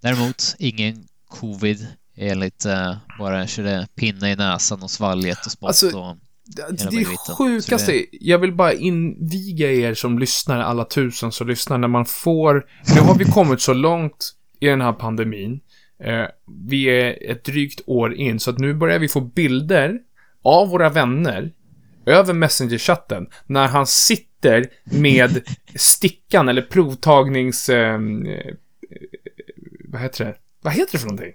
Däremot 0.00 0.54
ingen 0.58 1.04
covid 1.28 1.86
enligt 2.16 2.64
eh, 2.64 2.96
bara 3.18 3.46
körde 3.46 3.88
pinne 3.94 4.30
i 4.32 4.36
näsan 4.36 4.82
och 4.82 4.90
svalget 4.90 5.46
och 5.46 5.52
spott 5.52 5.68
Alltså, 5.68 5.98
och 5.98 6.16
Det, 6.90 7.04
sjukaste, 7.36 7.92
det- 7.92 8.06
jag 8.12 8.38
vill 8.38 8.52
bara 8.54 8.72
inviga 8.72 9.72
er 9.72 9.94
som 9.94 10.18
lyssnar, 10.18 10.60
alla 10.60 10.84
tusen 10.84 11.32
som 11.32 11.48
lyssnar, 11.48 11.78
när 11.78 11.88
man 11.88 12.06
får, 12.06 12.66
nu 12.94 13.00
har 13.00 13.14
vi 13.18 13.24
kommit 13.24 13.60
så 13.60 13.72
långt 13.74 14.32
i 14.60 14.66
den 14.66 14.80
här 14.80 14.92
pandemin, 14.92 15.60
eh, 16.04 16.24
vi 16.68 16.84
är 16.84 17.30
ett 17.30 17.44
drygt 17.44 17.80
år 17.86 18.14
in, 18.14 18.40
så 18.40 18.50
att 18.50 18.58
nu 18.58 18.74
börjar 18.74 18.98
vi 18.98 19.08
få 19.08 19.20
bilder 19.20 19.98
av 20.42 20.68
våra 20.68 20.88
vänner 20.88 21.52
över 22.06 22.34
Messenger-chatten 22.34 23.26
när 23.46 23.68
han 23.68 23.86
sitter 23.86 24.66
med 24.84 25.42
stickan 25.74 26.48
eller 26.48 26.62
provtagnings... 26.62 27.68
Eh, 27.68 27.98
vad 29.92 30.02
heter 30.02 30.24
det? 30.24 30.34
Vad 30.62 30.72
heter 30.72 30.92
det 30.92 30.98
för 30.98 31.06
någonting? 31.06 31.32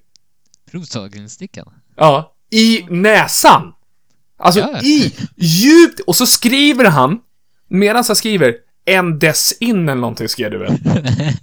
Provtagningsstickan. 0.71 1.73
Ja, 1.95 2.35
i 2.51 2.85
näsan. 2.89 3.73
Alltså 4.39 4.59
Ja. 4.59 4.81
i, 4.81 5.15
djupt, 5.35 5.99
och 5.99 6.15
så 6.15 6.25
skriver 6.27 6.85
han, 6.85 7.19
medan 7.67 8.03
han 8.07 8.15
skriver, 8.15 8.55
en 8.85 9.19
dess 9.19 9.51
in 9.59 9.89
eller 9.89 10.01
någonting 10.01 10.29
skrev 10.29 10.51
du 10.51 10.57
väl? 10.57 10.77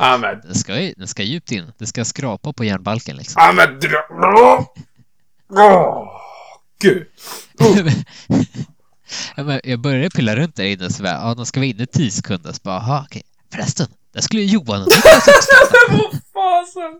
Ja 0.00 0.18
men, 0.18 0.40
Den 0.40 0.54
ska, 0.54 0.72
den 0.96 1.08
ska 1.08 1.22
djupt 1.22 1.52
in. 1.52 1.72
Det 1.78 1.86
ska 1.86 2.04
skrapa 2.04 2.52
på 2.52 2.64
järnbalken 2.64 3.16
liksom. 3.16 3.42
ja 3.42 3.52
men 3.52 3.80
dra... 3.80 4.66
Åh, 5.50 6.08
Gud. 6.80 7.06
Ja, 9.36 9.42
men 9.44 9.60
jag 9.64 9.80
började 9.80 10.10
pilla 10.10 10.36
runt 10.36 10.56
där 10.56 10.64
inne 10.64 10.90
så 10.90 11.02
bara, 11.02 11.12
ja, 11.12 11.34
de 11.34 11.46
ska 11.46 11.60
vara 11.60 11.66
inne 11.66 11.82
i 11.82 11.86
10 11.86 12.10
sekunder. 12.10 12.52
Så 12.52 12.60
bara, 12.62 12.76
aha, 12.76 13.04
okej. 13.06 13.22
Förresten, 13.52 13.86
där 14.18 14.22
skulle 14.22 14.42
Johan 14.42 14.82
också. 14.86 15.00
Vad 15.90 16.10
fasen? 16.32 16.92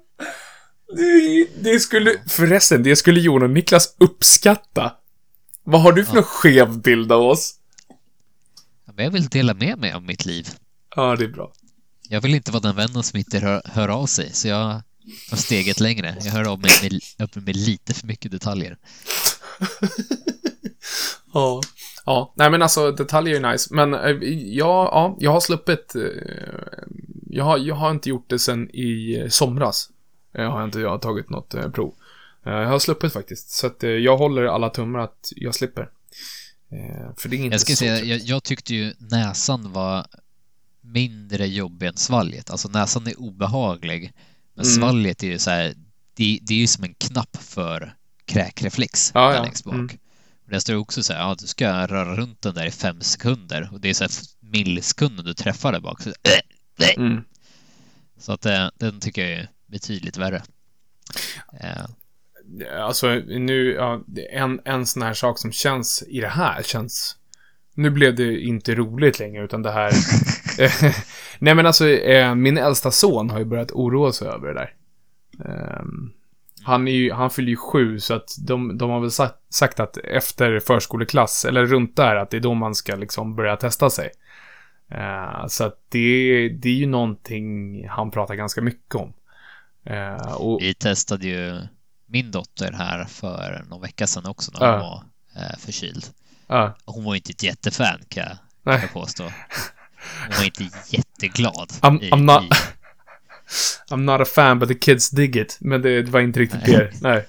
Det, 0.96 1.46
det 1.70 1.80
skulle, 1.80 2.14
förresten, 2.26 2.82
det 2.82 2.96
skulle 2.96 3.20
Jon 3.20 3.42
och 3.42 3.50
Niklas 3.50 3.94
uppskatta. 3.98 4.92
Vad 5.64 5.80
har 5.80 5.92
du 5.92 6.04
för 6.04 6.12
Ja. 6.12 6.18
en 6.18 6.24
skev 6.24 6.78
bild 6.78 7.12
av 7.12 7.22
oss? 7.22 7.54
Ja, 8.86 8.92
men 8.96 9.04
jag 9.04 9.12
vill 9.12 9.28
dela 9.28 9.54
med 9.54 9.78
mig 9.78 9.92
av 9.92 10.02
mitt 10.02 10.24
liv. 10.26 10.48
Ja, 10.96 11.16
det 11.16 11.24
är 11.24 11.28
bra. 11.28 11.52
Jag 12.08 12.20
vill 12.20 12.34
inte 12.34 12.50
vara 12.52 12.60
den 12.60 12.76
vännen 12.76 13.02
som 13.02 13.18
inte 13.18 13.38
hör, 13.38 13.62
hör 13.64 13.88
av 13.88 14.06
sig, 14.06 14.30
så 14.32 14.48
jag 14.48 14.82
tar 15.30 15.36
steget 15.36 15.80
längre. 15.80 16.16
Jag 16.20 16.32
hör 16.32 16.48
av 16.52 16.60
mig 16.60 16.70
med, 16.82 17.00
upp 17.18 17.36
med 17.36 17.56
lite 17.56 17.94
för 17.94 18.06
mycket 18.06 18.30
detaljer. 18.30 18.76
Ja. 21.34 21.60
Ja, 22.06 22.32
nej 22.36 22.50
men 22.50 22.62
alltså 22.62 22.92
detaljer 22.92 23.36
är 23.44 23.52
nice. 23.52 23.74
Men 23.74 23.94
eh, 23.94 24.10
ja, 24.10 24.88
ja, 24.92 25.16
jag 25.20 25.30
har 25.30 25.40
sluppit. 25.40 25.94
eh, 25.94 26.02
Jag 27.38 27.44
har, 27.44 27.58
jag 27.58 27.74
har 27.74 27.90
inte 27.90 28.08
gjort 28.08 28.30
det 28.30 28.38
sen 28.38 28.70
i 28.72 29.16
eh, 29.20 29.28
somras. 29.28 29.90
Jag 30.32 30.50
har 30.50 30.64
inte 30.64 30.80
jag 30.80 30.90
har 30.90 30.98
tagit 30.98 31.30
något 31.30 31.54
eh, 31.54 31.70
prov. 31.70 31.94
Eh, 32.46 32.52
Jag 32.52 32.68
har 32.68 32.78
sluppit 32.78 33.12
faktiskt. 33.12 33.50
Så 33.50 33.66
att 33.66 33.84
eh, 33.84 33.90
jag 33.90 34.16
håller 34.18 34.44
alla 34.44 34.68
tummar 34.70 34.98
att 34.98 35.32
jag 35.36 35.54
slipper. 35.54 35.82
Eh, 36.70 37.14
För 37.16 37.28
det 37.28 37.36
är 37.36 37.38
inte 37.38 37.54
Jag 37.54 37.60
ska 37.60 37.72
så 37.72 37.76
säga, 37.76 38.04
jag, 38.04 38.18
jag 38.20 38.42
tyckte 38.42 38.74
ju 38.74 38.92
näsan 38.98 39.72
var 39.72 40.06
mindre 40.80 41.46
jobbig 41.46 41.86
än 41.86 41.96
svalget. 41.96 42.50
Alltså 42.50 42.68
näsan 42.68 43.06
är 43.06 43.20
obehaglig, 43.20 44.12
men 44.54 44.64
Mm. 44.64 44.74
svalget 44.76 45.22
är 45.22 45.26
ju 45.26 45.38
så 45.38 45.50
här, 45.50 45.74
det, 46.14 46.38
det 46.42 46.54
är 46.54 46.58
ju 46.58 46.66
som 46.66 46.84
en 46.84 46.94
knapp 46.94 47.36
för 47.36 47.94
kräkreflex 48.24 49.10
Ja, 49.14 49.28
där 49.28 49.36
ja. 49.36 49.42
längst 49.42 49.64
bak. 49.64 49.74
Mm. 49.74 49.88
Där 50.50 50.58
står 50.58 50.72
det 50.72 50.78
också 50.78 51.02
så 51.02 51.12
här, 51.12 51.20
ja, 51.20 51.36
du 51.38 51.46
ska 51.46 51.86
röra 51.86 52.16
runt 52.16 52.42
den 52.42 52.54
där 52.54 52.66
i 52.66 52.70
fem 52.70 53.00
sekunder 53.00 53.68
och 53.72 53.80
det 53.80 53.88
är 53.90 53.94
så 53.94 54.04
här 54.04 54.10
millisekunder 54.40 55.22
du 55.22 55.34
träffar 55.34 55.72
där 55.72 55.80
bak. 55.80 56.02
Så, 56.02 56.10
Mm. 56.96 57.24
så 58.18 58.32
att 58.32 58.46
eh, 58.46 58.68
den 58.74 59.00
tycker 59.00 59.22
jag 59.22 59.30
är 59.30 59.48
betydligt 59.66 60.16
värre. 60.16 60.42
Eh, 61.60 61.84
Alltså 62.80 63.08
nu, 63.26 63.72
ja, 63.72 64.00
en, 64.32 64.60
en 64.64 64.86
sån 64.86 65.02
här 65.02 65.14
sak 65.14 65.38
som 65.38 65.52
känns 65.52 66.04
i 66.08 66.20
det 66.20 66.28
här 66.28 66.62
känns... 66.62 67.16
Nu 67.74 67.90
blev 67.90 68.14
det 68.14 68.40
inte 68.40 68.74
roligt 68.74 69.18
längre 69.18 69.44
utan 69.44 69.62
det 69.62 69.70
här... 69.70 69.92
Nej 71.38 71.54
men 71.54 71.66
alltså, 71.66 71.88
eh, 71.88 72.34
min 72.34 72.58
äldsta 72.58 72.90
son 72.90 73.30
har 73.30 73.38
ju 73.38 73.44
börjat 73.44 73.72
oroa 73.72 74.12
sig 74.12 74.28
över 74.28 74.48
det 74.48 74.54
där. 74.54 74.74
Ehm, 75.44 76.12
han 76.62 76.88
är 76.88 76.92
ju, 76.92 77.12
han 77.12 77.30
fyller 77.30 77.48
ju 77.48 77.56
sju 77.56 78.00
så 78.00 78.14
att 78.14 78.28
de, 78.46 78.78
de 78.78 78.90
har 78.90 79.00
väl 79.00 79.10
sagt, 79.10 79.34
sagt 79.50 79.80
att 79.80 79.96
efter 79.96 80.60
förskoleklass, 80.60 81.44
eller 81.44 81.66
runt 81.66 81.96
där, 81.96 82.16
att 82.16 82.30
det 82.30 82.36
är 82.36 82.40
då 82.40 82.54
man 82.54 82.74
ska 82.74 82.96
liksom 82.96 83.36
börja 83.36 83.56
testa 83.56 83.90
sig. 83.90 84.10
Eh, 84.90 85.46
så 85.46 85.64
att 85.64 85.80
det, 85.88 86.48
det 86.48 86.68
är 86.68 86.74
ju 86.74 86.86
någonting 86.86 87.88
han 87.88 88.10
pratar 88.10 88.34
ganska 88.34 88.60
mycket 88.60 88.94
om. 88.94 89.12
Eh, 89.84 90.32
och, 90.32 90.58
vi 90.62 90.74
testade 90.74 91.26
ju 91.26 91.60
min 92.06 92.30
dotter 92.30 92.72
här 92.72 93.04
för 93.04 93.64
någon 93.68 93.80
vecka 93.80 94.06
sedan 94.06 94.26
också 94.26 94.52
när 94.54 94.70
hon 94.70 94.80
var 94.80 95.02
eh, 95.36 95.58
förkyld. 95.58 96.04
Hon 96.84 97.04
var 97.04 97.14
inte 97.14 97.30
ett 97.30 97.42
jättefan 97.42 98.00
kan 98.08 98.22
jag, 98.24 98.38
kan 98.64 98.80
jag 98.82 98.92
påstå. 98.92 99.22
Hon 100.28 100.36
var 100.38 100.44
inte 100.44 100.68
jätteglad. 100.88 101.68
I'm- 101.80 102.02
i, 102.02 102.10
I'm 102.10 102.24
not- 102.24 102.44
i, 102.44 102.48
I'm 103.94 103.96
not 103.96 104.20
a 104.20 104.24
fan 104.24 104.58
but 104.58 104.68
the 104.68 104.74
kids 104.74 105.10
dig 105.10 105.38
it. 105.38 105.58
Men 105.60 105.82
det, 105.82 106.02
det 106.02 106.10
var 106.10 106.20
inte 106.20 106.40
riktigt 106.40 106.66
Nej. 106.66 106.76
det. 106.76 106.90
Nej. 107.02 107.26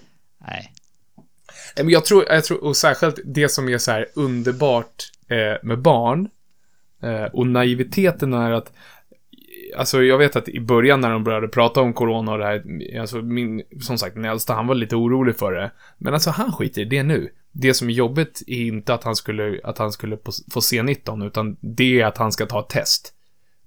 nej. 0.48 0.74
Nej, 1.76 1.86
Men 1.86 1.90
jag 1.90 2.06
tror, 2.06 2.26
jag 2.30 2.44
tror, 2.44 2.64
och 2.64 2.78
särskilt 2.78 3.20
det 3.26 3.50
som 3.50 3.70
är 3.70 3.78
så 3.78 3.92
här 3.92 4.06
underbart 4.16 5.12
eh, 5.28 5.68
med 5.68 5.82
barn 5.82 6.30
eh, 7.04 7.24
och 7.24 7.48
naiviteten 7.48 8.34
är 8.34 8.52
att 8.52 8.74
Alltså 9.78 10.04
jag 10.04 10.18
vet 10.18 10.36
att 10.36 10.50
i 10.50 10.60
början 10.60 11.02
när 11.02 11.10
de 11.10 11.24
började 11.24 11.48
prata 11.48 11.82
om 11.82 11.94
corona 11.94 12.32
och 12.32 12.38
det 12.38 12.46
här, 12.46 12.64
alltså 13.00 13.22
min, 13.22 13.64
som 13.82 13.98
sagt, 13.98 14.16
den 14.16 14.26
äldsta, 14.26 14.54
han 14.54 14.68
var 14.68 14.76
lite 14.76 14.96
orolig 14.96 15.38
för 15.38 15.52
det. 15.52 15.72
Men 15.98 16.14
alltså 16.14 16.30
han 16.30 16.52
skiter 16.52 16.82
i 16.82 16.86
det 16.86 17.04
nu. 17.04 17.30
Det 17.52 17.74
som 17.74 17.90
är 17.90 17.94
jobbigt 17.94 18.42
är 18.48 18.62
inte 18.62 18.94
att 18.94 19.04
han 19.04 19.16
skulle, 19.16 19.60
att 19.64 19.78
han 19.78 19.92
skulle 19.92 20.18
få 20.52 20.60
C19, 20.60 21.28
utan 21.28 21.58
det 21.62 22.02
är 22.02 22.06
att 22.06 22.18
han 22.18 22.32
ska 22.32 22.46
ta 22.46 22.60
ett 22.60 22.70
test. 22.70 23.14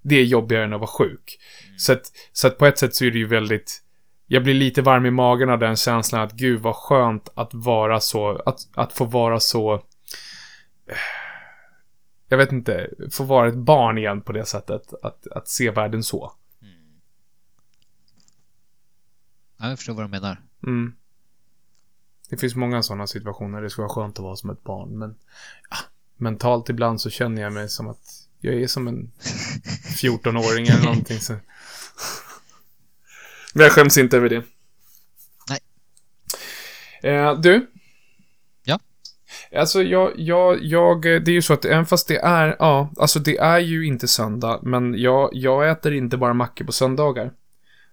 Det 0.02 0.16
är 0.16 0.24
jobbigare 0.24 0.64
än 0.64 0.72
att 0.72 0.80
vara 0.80 0.90
sjuk. 0.90 1.38
Så 1.78 1.92
att, 1.92 2.02
så 2.32 2.46
att 2.46 2.58
på 2.58 2.66
ett 2.66 2.78
sätt 2.78 2.94
så 2.94 3.04
är 3.04 3.10
det 3.10 3.18
ju 3.18 3.26
väldigt, 3.26 3.82
jag 4.26 4.42
blir 4.42 4.54
lite 4.54 4.82
varm 4.82 5.06
i 5.06 5.10
magen 5.10 5.50
av 5.50 5.58
den 5.58 5.76
känslan 5.76 6.20
att 6.20 6.32
gud 6.32 6.60
vad 6.60 6.76
skönt 6.76 7.32
att 7.34 7.54
vara 7.54 8.00
så, 8.00 8.42
att, 8.46 8.58
att 8.74 8.92
få 8.92 9.04
vara 9.04 9.40
så, 9.40 9.82
jag 12.32 12.38
vet 12.38 12.52
inte, 12.52 12.90
få 13.10 13.24
vara 13.24 13.48
ett 13.48 13.54
barn 13.54 13.98
igen 13.98 14.20
på 14.20 14.32
det 14.32 14.44
sättet, 14.44 14.94
att, 15.02 15.26
att 15.26 15.48
se 15.48 15.70
världen 15.70 16.02
så. 16.02 16.32
Ja, 19.58 19.68
jag 19.68 19.78
förstår 19.78 19.94
vad 19.94 20.04
du 20.04 20.08
menar. 20.08 20.42
Mm. 20.66 20.94
Det 22.30 22.36
finns 22.36 22.54
många 22.54 22.82
sådana 22.82 23.06
situationer, 23.06 23.62
det 23.62 23.70
skulle 23.70 23.82
vara 23.82 23.94
skönt 23.94 24.18
att 24.18 24.22
vara 24.22 24.36
som 24.36 24.50
ett 24.50 24.64
barn, 24.64 24.98
men 24.98 25.14
ja, 25.70 25.76
mentalt 26.16 26.68
ibland 26.68 27.00
så 27.00 27.10
känner 27.10 27.42
jag 27.42 27.52
mig 27.52 27.68
som 27.68 27.88
att 27.88 28.28
jag 28.40 28.54
är 28.54 28.66
som 28.66 28.88
en 28.88 29.12
14-åring 30.02 30.66
eller 30.66 30.84
någonting 30.84 31.20
så. 31.20 31.32
Men 33.54 33.62
jag 33.62 33.72
skäms 33.72 33.98
inte 33.98 34.16
över 34.16 34.28
det. 34.28 34.44
Nej. 35.48 35.60
Eh, 37.12 37.40
du? 37.40 37.70
Alltså, 39.56 39.82
jag, 39.82 40.12
jag, 40.16 40.58
jag, 40.62 41.02
det 41.02 41.28
är 41.28 41.32
ju 41.32 41.42
så 41.42 41.52
att 41.52 41.64
även 41.64 41.86
fast 41.86 42.08
det 42.08 42.18
är, 42.18 42.56
ja, 42.58 42.92
alltså 42.96 43.18
det 43.18 43.38
är 43.38 43.58
ju 43.58 43.86
inte 43.86 44.08
söndag, 44.08 44.60
men 44.62 44.94
jag, 44.98 45.30
jag 45.32 45.70
äter 45.70 45.94
inte 45.94 46.16
bara 46.16 46.34
mackor 46.34 46.64
på 46.64 46.72
söndagar. 46.72 47.32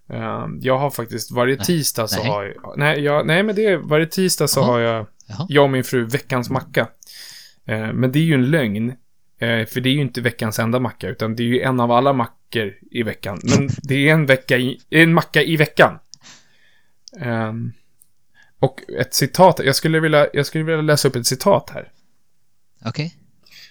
Eh, 0.09 0.47
jag 0.59 0.77
har 0.77 0.89
faktiskt, 0.89 1.31
varje 1.31 1.57
tisdag 1.57 2.07
så 2.07 2.19
Nej. 2.19 2.29
har 2.29 2.43
jag, 2.43 2.73
nej, 2.77 2.99
jag, 2.99 3.27
nej 3.27 3.43
men 3.43 3.55
det 3.55 3.65
är, 3.65 3.77
varje 3.77 4.05
tisdag 4.05 4.47
så 4.47 4.59
Jaha. 4.59 4.67
har 4.67 4.79
jag, 4.79 5.07
Jaha. 5.27 5.45
jag 5.49 5.63
och 5.63 5.69
min 5.69 5.83
fru 5.83 6.05
veckans 6.05 6.49
macka. 6.49 6.87
Eh, 7.65 7.93
men 7.93 8.11
det 8.11 8.19
är 8.19 8.23
ju 8.23 8.33
en 8.33 8.51
lögn. 8.51 8.89
Eh, 9.39 9.65
för 9.65 9.81
det 9.81 9.89
är 9.89 9.93
ju 9.93 10.01
inte 10.01 10.21
veckans 10.21 10.59
enda 10.59 10.79
macka, 10.79 11.09
utan 11.09 11.35
det 11.35 11.43
är 11.43 11.47
ju 11.47 11.61
en 11.61 11.79
av 11.79 11.91
alla 11.91 12.13
mackor 12.13 12.73
i 12.91 13.03
veckan. 13.03 13.39
Men 13.43 13.69
det 13.83 14.09
är 14.09 14.13
en, 14.13 14.25
vecka 14.25 14.57
i, 14.57 14.79
en 14.89 15.13
macka 15.13 15.41
i 15.41 15.57
veckan. 15.57 15.99
Ehm, 17.21 17.73
och 18.59 18.89
ett 18.89 19.13
citat, 19.13 19.59
jag 19.63 19.75
skulle, 19.75 19.99
vilja, 19.99 20.27
jag 20.33 20.45
skulle 20.45 20.63
vilja 20.63 20.81
läsa 20.81 21.07
upp 21.07 21.15
ett 21.15 21.27
citat 21.27 21.69
här. 21.69 21.91
Okej. 22.85 23.15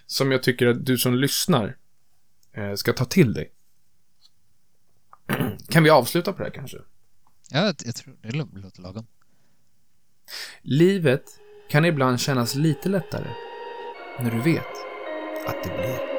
Som 0.07 0.33
jag 0.33 0.43
tycker 0.43 0.67
att 0.67 0.87
du 0.87 0.99
som 0.99 1.15
lyssnar 1.15 1.77
eh, 2.53 2.75
ska 2.75 2.93
ta 2.93 3.05
till 3.05 3.33
dig. 3.35 3.53
kan 5.69 5.83
vi 5.83 5.91
avsluta 5.91 6.33
på 6.33 6.39
det 6.39 6.45
här 6.45 6.51
kanske? 6.55 6.79
Ja, 7.51 7.75
jag, 7.85 7.95
tror 7.95 8.17
det 8.23 8.29
lå- 8.29 8.59
låter 8.59 8.83
lagom. 8.83 9.07
Livet 10.63 11.25
kan 11.71 11.85
ibland 11.85 12.21
kännas 12.21 12.55
lite 12.55 12.89
lättare 12.89 13.31
när 14.19 14.31
du 14.31 14.41
vet 14.41 14.67
att 15.47 15.65
det 15.65 15.71
blir. 15.77 16.18